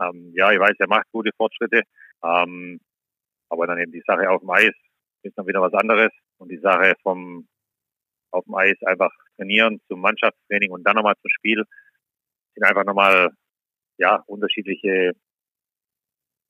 [0.00, 1.82] Ähm, ja, ich weiß, er macht gute Fortschritte,
[2.24, 2.80] ähm,
[3.50, 4.74] aber dann eben die Sache auf dem Eis
[5.22, 7.46] ist dann wieder was anderes und die Sache vom
[8.32, 11.64] auf dem Eis einfach trainieren zum Mannschaftstraining und dann nochmal zum Spiel
[12.54, 13.30] sind einfach nochmal
[13.98, 15.12] ja unterschiedliche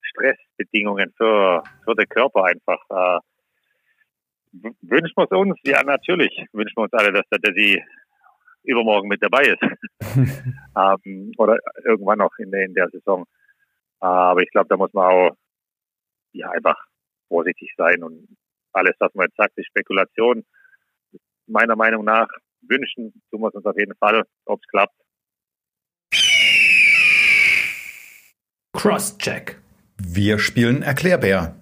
[0.03, 2.81] Stressbedingungen für für den Körper einfach.
[2.91, 3.21] Äh,
[4.53, 5.59] wünschen wir es uns?
[5.65, 7.83] Ja, natürlich wünschen wir uns alle, dass der Desi
[8.63, 9.63] übermorgen mit dabei ist.
[10.77, 13.27] ähm, oder irgendwann noch in der, in der Saison.
[14.01, 15.37] Aber ich glaube, da muss man auch
[16.33, 16.77] ja, einfach
[17.29, 18.29] vorsichtig sein und
[18.73, 20.45] alles, was man jetzt sagt, ist Spekulation.
[21.47, 22.29] Meiner Meinung nach
[22.63, 24.95] wünschen tun wir es uns auf jeden Fall, ob es klappt.
[28.73, 29.61] Crosscheck.
[29.99, 31.60] Wir spielen Erklärbär.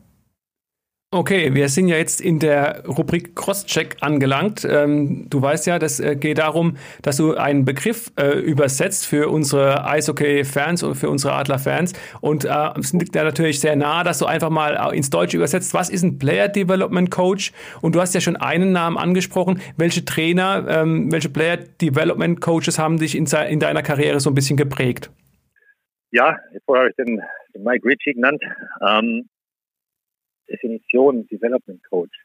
[1.10, 4.68] Okay, wir sind ja jetzt in der Rubrik Crosscheck angelangt.
[4.70, 9.30] Ähm, du weißt ja, das äh, geht darum, dass du einen Begriff äh, übersetzt für
[9.30, 11.94] unsere Eishockey-Fans und für unsere Adler-Fans.
[12.20, 15.72] Und äh, es liegt da natürlich sehr nah, dass du einfach mal ins Deutsche übersetzt.
[15.72, 17.52] Was ist ein Player Development Coach?
[17.80, 19.62] Und du hast ja schon einen Namen angesprochen.
[19.78, 24.34] Welche Trainer, ähm, welche Player Development Coaches haben dich in, in, deiner Karriere so ein
[24.34, 25.10] bisschen geprägt?
[26.10, 27.22] Ja, vorher habe ich den
[27.64, 28.42] Mike Ritchie genannt.
[28.86, 29.24] Ähm
[30.48, 32.16] Definition Development Coach.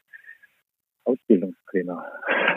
[1.04, 2.04] Ausbildungstrainer.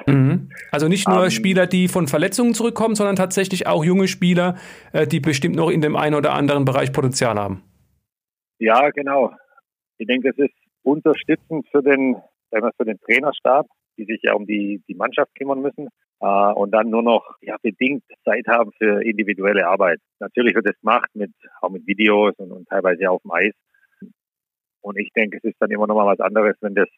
[0.08, 0.50] Mhm.
[0.72, 4.56] Also nicht nur um, ähm, Spieler, die von Verletzungen zurückkommen, sondern tatsächlich auch junge Spieler,
[4.94, 7.64] äh, die bestimmt noch in dem einen oder anderen Bereich Potenzial haben.
[8.60, 9.32] Ja, genau.
[9.98, 10.54] Ich denke, es ist
[10.84, 12.16] unterstützend für den,
[12.50, 15.90] für den Trainerstab, die sich ja um die, die Mannschaft kümmern müssen
[16.22, 20.00] äh, und dann nur noch ja, bedingt Zeit haben für individuelle Arbeit.
[20.20, 23.54] Natürlich wird es gemacht mit auch mit Videos und, und teilweise auf dem Eis.
[24.82, 26.90] Und ich denke, es ist dann immer noch mal was anderes, wenn das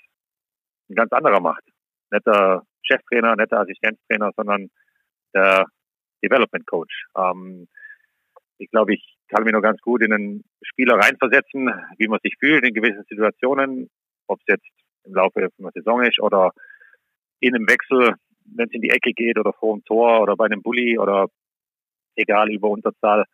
[0.90, 1.64] ein ganz anderer macht.
[2.12, 4.70] Nicht der Cheftrainer, nicht der Assistenztrainer, sondern
[5.34, 5.66] der
[6.24, 7.06] Development Coach.
[7.18, 7.68] Ähm,
[8.58, 12.36] ich glaube, ich kann mich noch ganz gut in einen Spieler reinversetzen, wie man sich
[12.40, 13.90] fühlt in gewissen Situationen,
[14.28, 14.68] ob es jetzt
[15.06, 16.52] im Laufe einer Saison ist oder
[17.40, 18.16] in einem Wechsel,
[18.46, 21.28] wenn es in die Ecke geht oder vor dem Tor oder bei einem Bully oder
[22.16, 23.26] egal über Unterzahl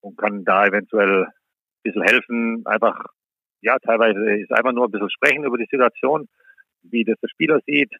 [0.00, 1.32] und kann da eventuell ein
[1.82, 3.06] bisschen helfen, einfach
[3.60, 6.28] ja, teilweise ist einfach nur ein bisschen sprechen über die Situation,
[6.82, 7.90] wie das der Spieler sieht,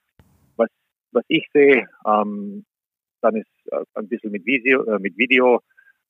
[0.57, 0.69] was,
[1.13, 1.87] was ich sehe.
[2.07, 2.65] Ähm,
[3.21, 5.61] dann ist äh, ein bisschen mit Video, äh, mit Video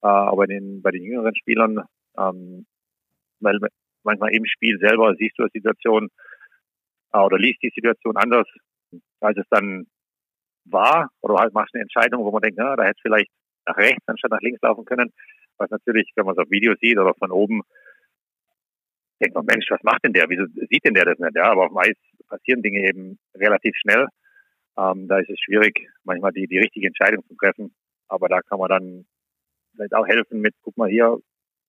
[0.03, 1.83] äh, aber den, bei den jüngeren Spielern,
[2.19, 2.67] ähm,
[3.41, 3.59] weil
[4.03, 6.09] manchmal im Spiel selber siehst du eine Situation,
[7.13, 8.47] äh, oder liest die Situation anders,
[9.21, 9.87] als es dann
[10.65, 11.09] war.
[11.21, 13.31] Oder halt machst eine Entscheidung, wo man denkt, na, da hätte vielleicht
[13.67, 15.13] nach rechts anstatt nach links laufen können.
[15.59, 17.63] Was natürlich, wenn man es auf Video sieht oder von oben,
[19.21, 20.29] denkt man, Mensch, was macht denn der?
[20.29, 21.37] Wieso sieht denn der das nicht?
[21.37, 21.97] Ja, aber auf dem Eis
[22.29, 24.07] passieren Dinge eben relativ schnell.
[24.79, 27.75] Ähm, da ist es schwierig, manchmal die, die richtige Entscheidung zu treffen.
[28.09, 29.07] Aber da kann man dann
[29.75, 31.19] vielleicht auch helfen mit, guck mal hier,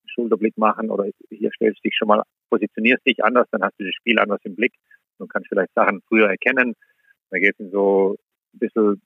[0.07, 3.93] Schulterblick machen oder hier stellst dich schon mal, positionierst dich anders, dann hast du das
[3.93, 4.73] Spiel anders im Blick
[5.17, 6.75] und kannst vielleicht Sachen früher erkennen.
[7.29, 8.15] Da geht es in so
[8.53, 9.01] ein bisschen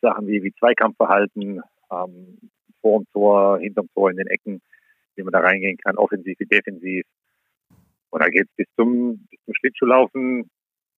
[0.00, 1.60] Sachen wie, wie Zweikampfverhalten,
[1.92, 2.38] ähm,
[2.80, 4.62] vor dem Tor, hinterm Tor, in den Ecken,
[5.16, 7.04] wie man da reingehen kann, offensiv wie defensiv.
[8.10, 10.50] Und da geht es bis zum, bis zum Schlittschuhlaufen,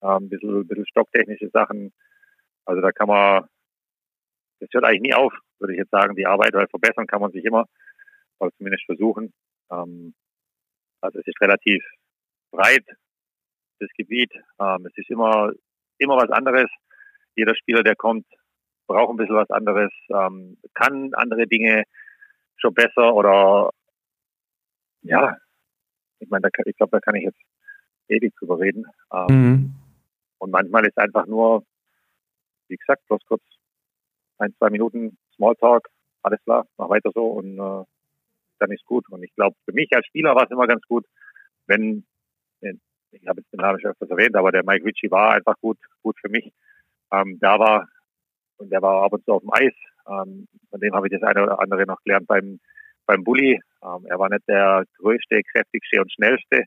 [0.03, 1.93] ähm, ein bisschen, ein bisschen stocktechnische Sachen.
[2.65, 3.47] Also da kann man,
[4.61, 7.33] das hört eigentlich nie auf, würde ich jetzt sagen, die Arbeit, weil verbessern kann man
[7.33, 7.67] sich immer,
[8.39, 9.33] oder zumindest versuchen.
[9.71, 10.15] Ähm,
[11.01, 11.85] also es ist relativ
[12.51, 12.85] breit,
[13.79, 14.33] das Gebiet.
[14.61, 15.53] Ähm, es ist immer,
[15.99, 16.71] immer was anderes.
[17.35, 18.27] Jeder Spieler, der kommt,
[18.87, 21.85] braucht ein bisschen was anderes, ähm, kann andere Dinge
[22.57, 23.71] schon besser oder
[25.03, 25.37] ja,
[26.23, 27.41] ich meine, da, ich glaube, da kann ich jetzt
[28.09, 28.87] ewig drüber reden.
[29.13, 29.75] Ähm, mhm.
[30.39, 31.65] Und manchmal ist einfach nur,
[32.69, 33.43] wie gesagt, bloß kurz
[34.39, 35.89] ein, zwei Minuten Smalltalk,
[36.23, 37.85] alles klar, mach weiter so und äh,
[38.59, 39.09] dann ist gut.
[39.09, 41.07] Und ich glaube, für mich als Spieler war es immer ganz gut,
[41.67, 42.05] wenn,
[43.13, 45.79] ich habe jetzt den Namen schon öfters erwähnt, aber der Mike Ritchie war einfach gut,
[46.03, 46.53] gut für mich.
[47.13, 47.89] Ähm, da war,
[48.57, 49.75] und der war ab und zu auf dem Eis.
[50.09, 52.61] Ähm, von dem habe ich das eine oder andere noch gelernt beim,
[53.07, 53.61] beim Bulli.
[53.83, 56.65] Ähm, er war nicht der größte, kräftigste und schnellste,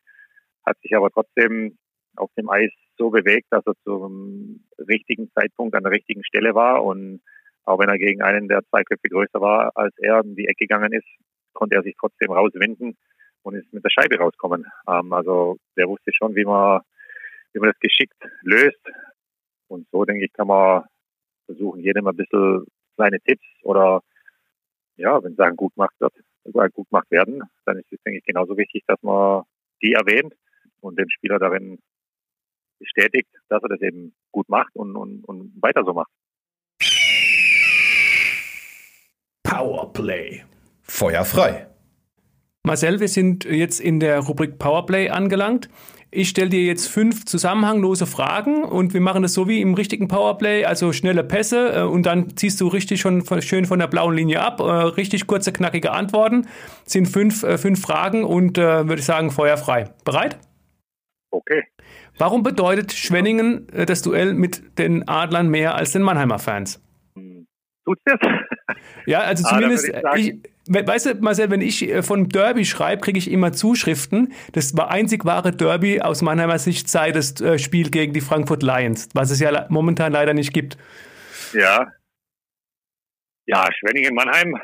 [0.65, 1.77] hat sich aber trotzdem
[2.15, 6.83] auf dem Eis so bewegt, dass er zum richtigen Zeitpunkt an der richtigen Stelle war.
[6.83, 7.21] Und
[7.63, 10.65] auch wenn er gegen einen, der zwei Köpfe größer war als er, in die Ecke
[10.65, 11.07] gegangen ist,
[11.53, 12.97] konnte er sich trotzdem rauswinden
[13.43, 14.65] und ist mit der Scheibe rauskommen.
[14.87, 16.81] Ähm, also der wusste schon, wie man,
[17.53, 18.81] wie man das geschickt löst.
[19.67, 20.83] Und so, denke ich, kann man
[21.45, 24.01] versuchen, jedem ein bisschen kleine Tipps oder
[24.97, 26.13] ja, wenn Sachen gut gemacht wird,
[26.73, 29.43] gut gemacht werden, dann ist es, denke ich, genauso wichtig, dass man
[29.81, 30.33] die erwähnt
[30.81, 31.79] und den Spieler darin
[32.79, 36.11] bestätigt, dass er das eben gut macht und, und, und weiter so macht.
[39.43, 40.43] Powerplay.
[40.81, 41.74] Feuer frei.
[42.65, 45.69] Marcel, wir sind jetzt in der Rubrik Powerplay angelangt.
[46.09, 50.07] Ich stelle dir jetzt fünf zusammenhanglose Fragen und wir machen das so wie im richtigen
[50.07, 54.15] Powerplay, also schnelle Pässe äh, und dann ziehst du richtig schon schön von der blauen
[54.15, 54.61] Linie ab.
[54.61, 56.47] Äh, richtig kurze, knackige Antworten.
[56.85, 59.89] Das sind fünf, äh, fünf Fragen und würde ich sagen, feuerfrei.
[60.03, 60.39] Bereit?
[61.29, 61.63] Okay.
[62.17, 66.81] Warum bedeutet Schwenningen das Duell mit den Adlern mehr als den Mannheimer Fans?
[67.83, 68.19] Tut's das?
[69.05, 73.17] Ja, also ah, zumindest, ich, weißt du, Marcel, wenn ich äh, von Derby schreibe, kriege
[73.17, 74.33] ich immer Zuschriften.
[74.53, 78.63] Das war einzig wahre Derby aus Mannheimer Sicht sei das äh, Spiel gegen die Frankfurt
[78.63, 80.77] Lions, was es ja momentan leider nicht gibt.
[81.53, 81.91] Ja.
[83.45, 84.59] Ja, Schwenningen-Mannheim.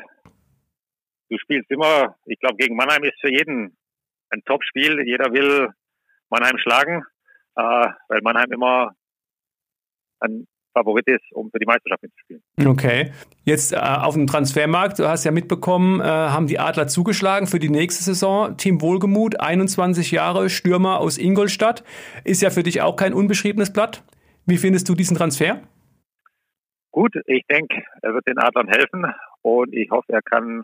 [1.30, 3.76] Du spielst immer, ich glaube, gegen Mannheim ist für jeden
[4.30, 5.02] ein Top-Spiel.
[5.06, 5.68] Jeder will
[6.30, 7.04] Mannheim schlagen,
[7.56, 8.96] äh, weil Mannheim immer
[10.20, 12.42] ein Favorit ist, um für die Meisterschaft mitzuspielen.
[12.64, 13.12] Okay.
[13.44, 17.58] Jetzt äh, auf dem Transfermarkt, du hast ja mitbekommen, äh, haben die Adler zugeschlagen für
[17.58, 18.56] die nächste Saison.
[18.56, 21.84] Team Wohlgemut, 21 Jahre, Stürmer aus Ingolstadt.
[22.24, 24.04] Ist ja für dich auch kein unbeschriebenes Blatt.
[24.46, 25.62] Wie findest du diesen Transfer?
[26.90, 29.06] Gut, ich denke, er wird den Adlern helfen
[29.40, 30.62] und ich hoffe, er kann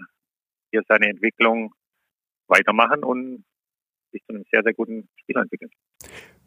[0.71, 1.73] hier seine Entwicklung
[2.49, 3.45] weitermachen und
[4.13, 5.71] sich zu einem sehr, sehr guten Spieler entwickeln.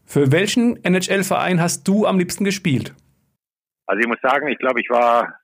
[0.06, 2.94] Für welchen NHL-Verein hast du am liebsten gespielt?
[3.92, 5.38] Also ich muss sagen, ich glaube, ich war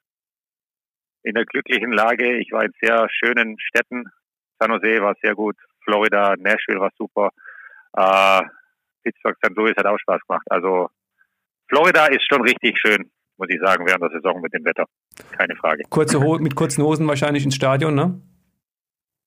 [1.23, 2.37] in der glücklichen Lage.
[2.37, 4.05] Ich war in sehr schönen Städten.
[4.57, 7.31] San Jose war sehr gut, Florida, Nashville war super,
[7.97, 8.41] äh,
[9.03, 9.53] Pittsburgh, St.
[9.57, 10.45] Louis hat auch Spaß gemacht.
[10.49, 10.87] Also
[11.67, 14.85] Florida ist schon richtig schön, muss ich sagen, während der Saison mit dem Wetter.
[15.37, 15.83] Keine Frage.
[15.89, 18.21] Kurze mit kurzen Hosen wahrscheinlich ins Stadion, ne?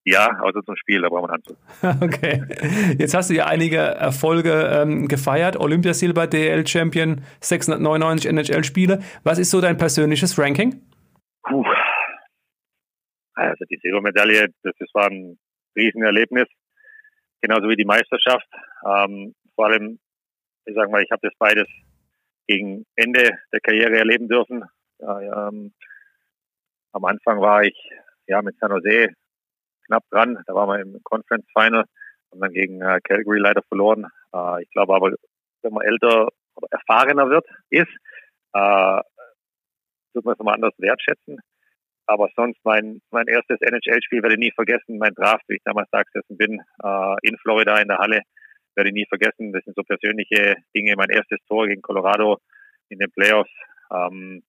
[0.05, 1.59] Ja, außer zum Spiel, da braucht man Anzug.
[2.03, 2.43] Okay.
[2.99, 5.57] Jetzt hast du ja einige Erfolge ähm, gefeiert.
[5.57, 9.01] Olympiasilber, DL-Champion, 699 NHL-Spiele.
[9.25, 10.81] Was ist so dein persönliches Ranking?
[11.43, 11.65] Puh.
[13.35, 15.39] Also die Silbermedaille, das, das war ein
[15.77, 16.49] Riesenerlebnis.
[17.43, 18.49] Genauso wie die Meisterschaft.
[18.87, 19.99] Ähm, vor allem,
[20.65, 21.67] ich sage mal, ich habe das beides
[22.47, 24.65] gegen Ende der Karriere erleben dürfen.
[25.01, 25.73] Ähm,
[26.93, 27.77] am Anfang war ich
[28.27, 29.15] ja mit San Jose
[29.91, 30.39] knapp dran.
[30.47, 31.85] Da waren wir im Conference Final
[32.31, 34.07] und dann gegen äh, Calgary leider verloren.
[34.33, 35.13] Äh, ich glaube aber,
[35.63, 37.91] wenn man älter oder erfahrener wird, ist,
[38.55, 39.01] äh,
[40.15, 41.41] wird man es nochmal anders wertschätzen.
[42.07, 44.99] Aber sonst mein, mein erstes NHL-Spiel werde ich nie vergessen.
[44.99, 48.23] Mein Draft, wie ich damals da gesessen bin, äh, in Florida in der Halle,
[48.75, 49.53] werde ich nie vergessen.
[49.53, 50.95] Das sind so persönliche Dinge.
[50.97, 52.39] Mein erstes Tor gegen Colorado
[52.89, 53.51] in den Playoffs.
[53.93, 54.43] Ähm,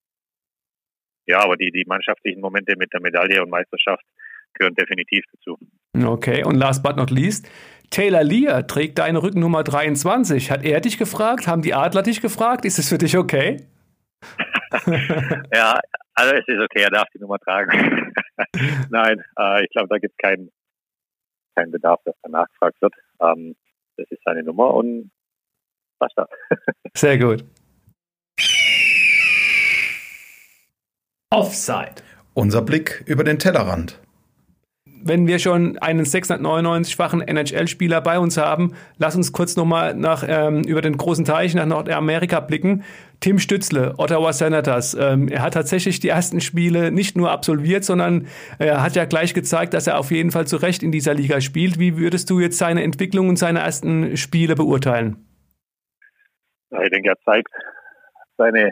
[1.27, 4.03] ja, aber die, die mannschaftlichen Momente mit der Medaille und Meisterschaft
[4.53, 5.57] gehören definitiv dazu.
[6.05, 7.49] Okay, und last but not least,
[7.89, 10.49] Taylor Lear trägt deine Rückennummer 23.
[10.49, 11.47] Hat er dich gefragt?
[11.47, 12.63] Haben die Adler dich gefragt?
[12.65, 13.67] Ist es für dich okay?
[15.53, 15.79] ja,
[16.13, 18.13] also es ist okay, er darf die Nummer tragen.
[18.89, 20.49] Nein, äh, ich glaube, da gibt es keinen
[21.55, 22.93] kein Bedarf, dass da nachgefragt wird.
[23.21, 23.55] Ähm,
[23.97, 25.11] das ist seine Nummer und
[25.99, 26.27] basta.
[26.95, 27.43] Sehr gut.
[31.29, 31.95] Offside.
[32.33, 33.99] Unser Blick über den Tellerrand
[35.03, 40.63] wenn wir schon einen 699-fachen NHL-Spieler bei uns haben, lass uns kurz nochmal nach, ähm,
[40.63, 42.83] über den großen Teich nach Nordamerika blicken.
[43.19, 44.95] Tim Stützle, Ottawa Senators.
[44.95, 49.33] Ähm, er hat tatsächlich die ersten Spiele nicht nur absolviert, sondern er hat ja gleich
[49.33, 51.79] gezeigt, dass er auf jeden Fall zu Recht in dieser Liga spielt.
[51.79, 55.27] Wie würdest du jetzt seine Entwicklung und seine ersten Spiele beurteilen?
[56.71, 57.51] Ich denke, er zeigt
[58.37, 58.71] seine,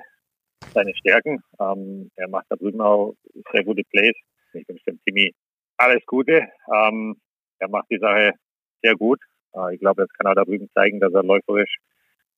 [0.74, 1.44] seine Stärken.
[1.60, 3.14] Ähm, er macht da drüben auch
[3.52, 4.16] sehr gute Plays.
[4.54, 5.32] Ich wünsche dem Timmy
[5.80, 6.48] alles Gute.
[6.74, 7.16] Ähm,
[7.60, 8.34] er macht die Sache
[8.82, 9.20] sehr gut.
[9.56, 11.78] Äh, ich glaube, jetzt kann er da drüben zeigen, dass er läuferisch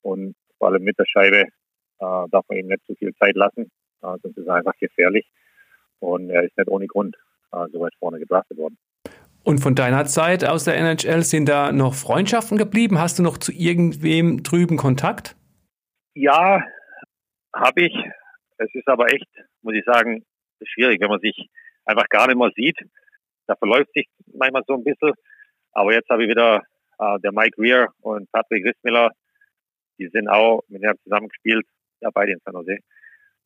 [0.02, 1.46] und vor allem mit der Scheibe äh,
[1.98, 3.70] darf man ihm nicht zu viel Zeit lassen,
[4.02, 5.26] äh, sonst ist er einfach gefährlich.
[5.98, 7.16] Und er ist nicht ohne Grund
[7.52, 8.78] äh, so weit vorne gedraftet worden.
[9.44, 13.00] Und von deiner Zeit aus der NHL sind da noch Freundschaften geblieben?
[13.00, 15.36] Hast du noch zu irgendwem drüben Kontakt?
[16.14, 16.62] Ja,
[17.54, 17.94] habe ich.
[18.58, 19.28] Es ist aber echt,
[19.62, 20.24] muss ich sagen,
[20.62, 21.48] schwierig, wenn man sich
[21.84, 22.78] einfach gar nicht mehr sieht
[23.46, 25.12] da verläuft sich manchmal so ein bisschen.
[25.72, 26.62] Aber jetzt habe ich wieder
[26.98, 29.10] äh, der Mike Weir und Patrick Rissmiller,
[29.98, 31.66] die sind auch mit dem zusammengespielt,
[32.00, 32.78] ja beide in San Jose,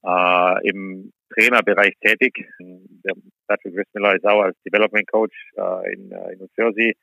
[0.04, 2.48] äh, im Trainerbereich tätig.
[2.59, 3.14] Der
[3.46, 6.96] Patrick Rissmiller ist auch als Development Coach äh, in, äh, in New Jersey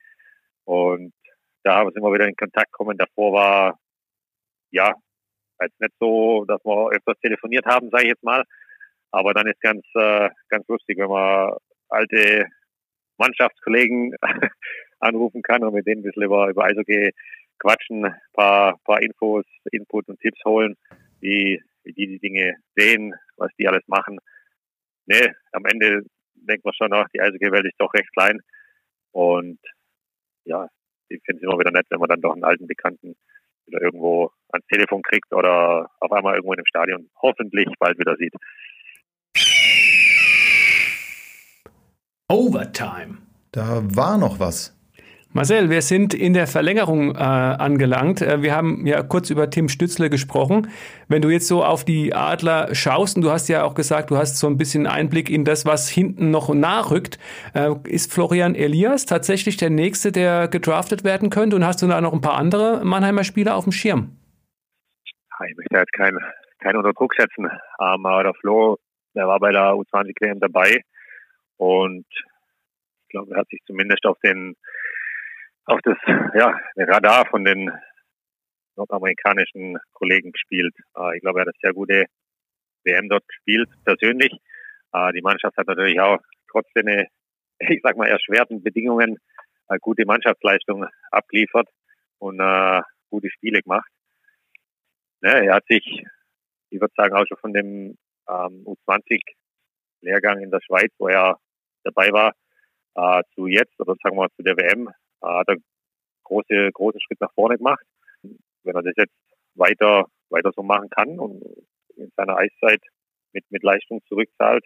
[0.65, 1.13] und
[1.63, 2.97] da sind wir wieder in Kontakt gekommen.
[2.97, 3.79] Davor war
[4.71, 4.93] ja
[5.61, 8.43] jetzt nicht so, dass wir öfters telefoniert haben, sage ich jetzt mal.
[9.11, 11.55] Aber dann ist ganz äh, ganz lustig, wenn man
[11.89, 12.47] alte
[13.17, 14.15] Mannschaftskollegen
[14.99, 17.11] anrufen kann und mit denen ein bisschen über, über Eishockey
[17.59, 20.75] quatschen, ein paar, paar Infos, Input und Tipps holen,
[21.19, 24.19] wie, wie die die Dinge sehen, was die alles machen.
[25.05, 26.03] Nee, am Ende
[26.35, 28.39] denkt man schon, ach, die Eishockey-Welt ist doch recht klein.
[29.11, 29.59] Und
[30.45, 30.67] ja,
[31.09, 33.15] ich finde es immer wieder nett, wenn man dann doch einen alten Bekannten
[33.65, 38.15] wieder irgendwo ans Telefon kriegt oder auf einmal irgendwo in einem Stadion hoffentlich bald wieder
[38.17, 38.33] sieht.
[42.29, 43.17] Overtime.
[43.51, 44.73] Da war noch was.
[45.35, 48.21] Marcel, wir sind in der Verlängerung äh, angelangt.
[48.21, 50.69] Äh, wir haben ja kurz über Tim Stützle gesprochen.
[51.07, 54.17] Wenn du jetzt so auf die Adler schaust, und du hast ja auch gesagt, du
[54.17, 57.17] hast so ein bisschen Einblick in das, was hinten noch nachrückt,
[57.55, 61.55] äh, ist Florian Elias tatsächlich der Nächste, der gedraftet werden könnte?
[61.55, 64.15] Und hast du da noch ein paar andere Mannheimer Spieler auf dem Schirm?
[65.49, 66.19] Ich möchte jetzt keinen
[66.59, 67.45] kein unter Druck setzen.
[67.45, 68.77] Ähm, aber der Flo,
[69.15, 70.83] der war bei der U20-WM dabei
[71.63, 74.57] und ich glaube, er hat sich zumindest auf den,
[75.65, 75.97] auf das,
[76.35, 77.71] ja, Radar von den
[78.75, 80.75] nordamerikanischen Kollegen gespielt.
[80.97, 82.05] Äh, ich glaube, er hat eine sehr gute
[82.83, 84.33] WM dort gespielt, persönlich.
[84.91, 86.19] Äh, die Mannschaft hat natürlich auch
[86.51, 87.07] trotz den,
[87.59, 89.17] ich sag mal, erschwerten Bedingungen
[89.67, 91.69] eine gute Mannschaftsleistung abgeliefert
[92.17, 93.89] und äh, gute Spiele gemacht.
[95.21, 96.05] Ja, er hat sich,
[96.71, 97.97] ich würde sagen, auch schon von dem
[98.27, 99.21] ähm, U20
[100.01, 101.37] Lehrgang in der Schweiz, wo er
[101.83, 102.33] dabei war,
[102.95, 105.57] äh, zu jetzt oder sagen wir mal zu der WM, äh, hat er
[106.23, 107.85] große, großen Schritt nach vorne gemacht.
[108.63, 109.13] Wenn er das jetzt
[109.55, 111.43] weiter, weiter so machen kann und
[111.95, 112.81] in seiner Eiszeit
[113.33, 114.65] mit, mit Leistung zurückzahlt,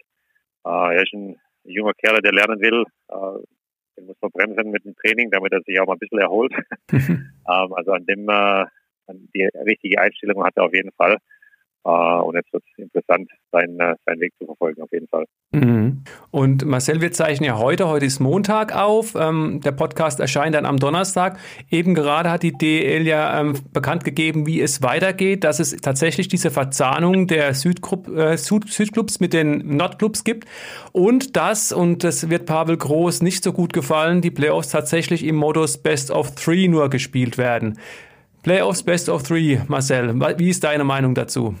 [0.64, 3.44] äh, er ist ein junger Kerl, der lernen will, äh,
[3.96, 6.52] den muss man bremsen mit dem Training, damit er sich auch mal ein bisschen erholt.
[6.92, 8.64] ähm, also an dem, äh,
[9.06, 11.18] an die richtige Einstellung hat er auf jeden Fall.
[11.88, 15.24] Uh, und jetzt wird es interessant, seinen, äh, seinen Weg zu verfolgen, auf jeden Fall.
[15.52, 16.02] Mhm.
[16.30, 19.14] Und Marcel, wir zeichnen ja heute, heute ist Montag auf.
[19.18, 21.38] Ähm, der Podcast erscheint dann am Donnerstag.
[21.70, 26.28] Eben gerade hat die DL ja ähm, bekannt gegeben, wie es weitergeht, dass es tatsächlich
[26.28, 30.46] diese Verzahnung der Südgrupp, äh, Süd, Südclubs mit den Nordclubs gibt.
[30.92, 35.36] Und das, und das wird Pavel Groß nicht so gut gefallen, die Playoffs tatsächlich im
[35.36, 37.78] Modus Best of Three nur gespielt werden.
[38.42, 41.54] Playoffs Best of Three, Marcel, wie ist deine Meinung dazu?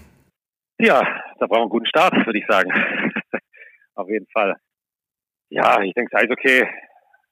[0.80, 1.02] Ja,
[1.40, 2.70] da brauchen wir einen guten Start, würde ich sagen.
[3.94, 4.56] Auf jeden Fall.
[5.50, 6.64] Ja, ich denke, Eishockey,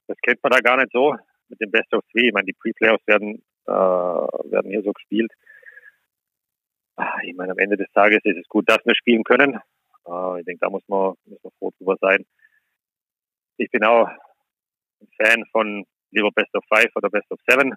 [0.08, 1.14] das kennt man da gar nicht so
[1.48, 2.26] mit dem Best of Three.
[2.26, 5.30] Ich meine, die Pre-Playoffs werden, äh, werden hier so gespielt.
[6.96, 9.60] Ah, ich meine, am Ende des Tages ist es gut, dass wir spielen können.
[10.08, 12.24] Äh, ich denke, da muss man, muss man froh drüber sein.
[13.58, 17.74] Ich bin auch ein Fan von lieber Best of Five oder Best of Seven.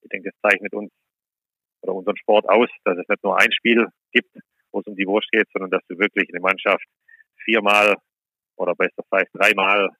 [0.00, 0.90] Ich denke, das zeichnet uns
[1.82, 4.36] oder unseren Sport aus, dass es nicht nur ein Spiel gibt,
[4.72, 6.84] wo es um die Wurst geht, sondern dass du wirklich eine Mannschaft
[7.44, 7.96] viermal
[8.56, 9.90] oder besser vielleicht dreimal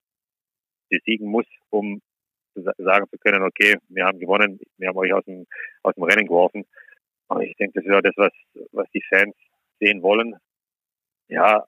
[0.88, 2.00] besiegen muss, um
[2.54, 5.46] sagen zu können, okay, wir haben gewonnen, wir haben euch aus dem,
[5.82, 6.64] aus dem Rennen geworfen.
[7.28, 8.32] Aber ich denke, das ist ja das, was,
[8.72, 9.34] was die Fans
[9.80, 10.36] sehen wollen.
[11.28, 11.64] Ja,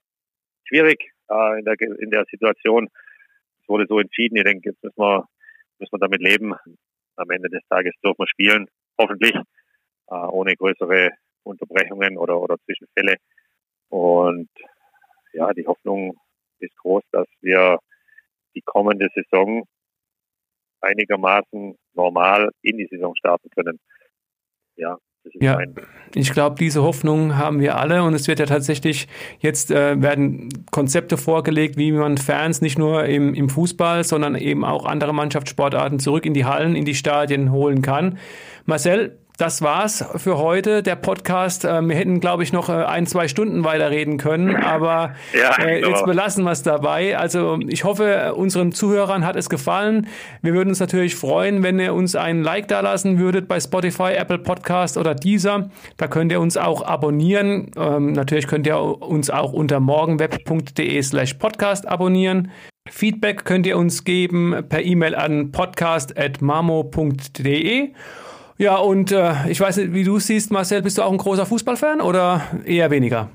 [0.64, 1.00] schwierig
[1.30, 2.88] äh, in, der, in der Situation.
[3.62, 4.36] Es wurde so entschieden.
[4.36, 5.26] Ich denke, jetzt müssen wir,
[5.78, 6.54] müssen wir damit leben.
[7.16, 11.10] Am Ende des Tages dürfen wir spielen, hoffentlich, äh, ohne größere
[11.44, 13.16] Unterbrechungen oder, oder Zwischenfälle.
[13.88, 14.50] Und
[15.32, 16.16] ja, die Hoffnung
[16.58, 17.78] ist groß, dass wir
[18.54, 19.64] die kommende Saison
[20.80, 23.78] einigermaßen normal in die Saison starten können.
[24.76, 24.98] Ja,
[25.40, 25.58] ja,
[26.14, 30.50] ich glaube, diese Hoffnung haben wir alle und es wird ja tatsächlich jetzt äh, werden
[30.70, 35.98] Konzepte vorgelegt, wie man Fans nicht nur im, im Fußball, sondern eben auch andere Mannschaftssportarten
[35.98, 38.18] zurück in die Hallen, in die Stadien holen kann.
[38.66, 41.64] Marcel, das war's für heute, der Podcast.
[41.64, 45.80] Ähm, wir hätten, glaube ich, noch äh, ein, zwei Stunden weiterreden können, aber ja, äh,
[45.80, 45.90] genau.
[45.90, 47.18] jetzt belassen wir es dabei.
[47.18, 50.06] Also ich hoffe, unseren Zuhörern hat es gefallen.
[50.42, 54.12] Wir würden uns natürlich freuen, wenn ihr uns ein Like da lassen würdet bei Spotify,
[54.12, 55.68] Apple Podcast oder Deezer.
[55.96, 57.72] Da könnt ihr uns auch abonnieren.
[57.76, 62.52] Ähm, natürlich könnt ihr uns auch unter morgenweb.de slash podcast abonnieren.
[62.88, 67.94] Feedback könnt ihr uns geben per E-Mail an podcast.mamo.de.
[68.56, 71.44] Ja, und äh, ich weiß nicht, wie du siehst, Marcel, bist du auch ein großer
[71.44, 73.28] Fußballfan oder eher weniger?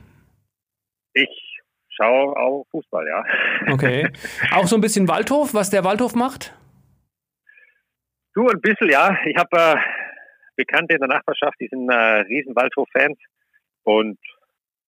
[1.13, 1.59] Ich
[1.89, 3.73] schaue auch Fußball, ja.
[3.73, 4.09] Okay.
[4.53, 6.53] Auch so ein bisschen Waldhof, was der Waldhof macht?
[8.33, 9.17] Du, ein bisschen, ja.
[9.25, 9.75] Ich habe äh,
[10.55, 13.17] Bekannte in der Nachbarschaft, die sind äh, riesen Waldhof-Fans.
[13.83, 14.19] Und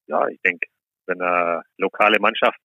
[0.07, 0.67] ja, ich denke,
[1.07, 2.59] wenn eine lokale Mannschaft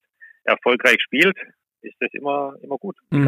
[0.44, 1.36] erfolgreich spielt,
[1.82, 2.96] ist das immer, immer gut.
[3.10, 3.24] Mhm.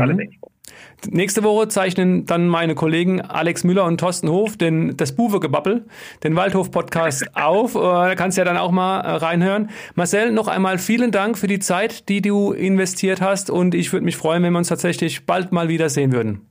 [1.09, 5.87] Nächste Woche zeichnen dann meine Kollegen Alex Müller und Thorsten Hof den, das Buwe-Gebabbel,
[6.25, 7.75] den Waldhof-Podcast auf.
[7.75, 9.71] Äh, da kannst du ja dann auch mal äh, reinhören.
[9.95, 14.05] Marcel, noch einmal vielen Dank für die Zeit, die du investiert hast und ich würde
[14.05, 16.47] mich freuen, wenn wir uns tatsächlich bald mal wieder sehen würden.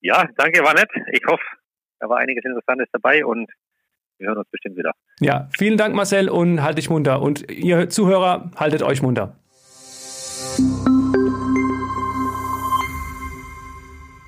[0.00, 0.90] Ja, danke, war nett.
[1.12, 1.42] Ich hoffe,
[1.98, 3.50] da war einiges Interessantes dabei und
[4.18, 4.92] wir hören uns bestimmt wieder.
[5.20, 7.22] Ja, vielen Dank, Marcel, und halt dich munter.
[7.22, 9.36] Und ihr Zuhörer, haltet euch munter.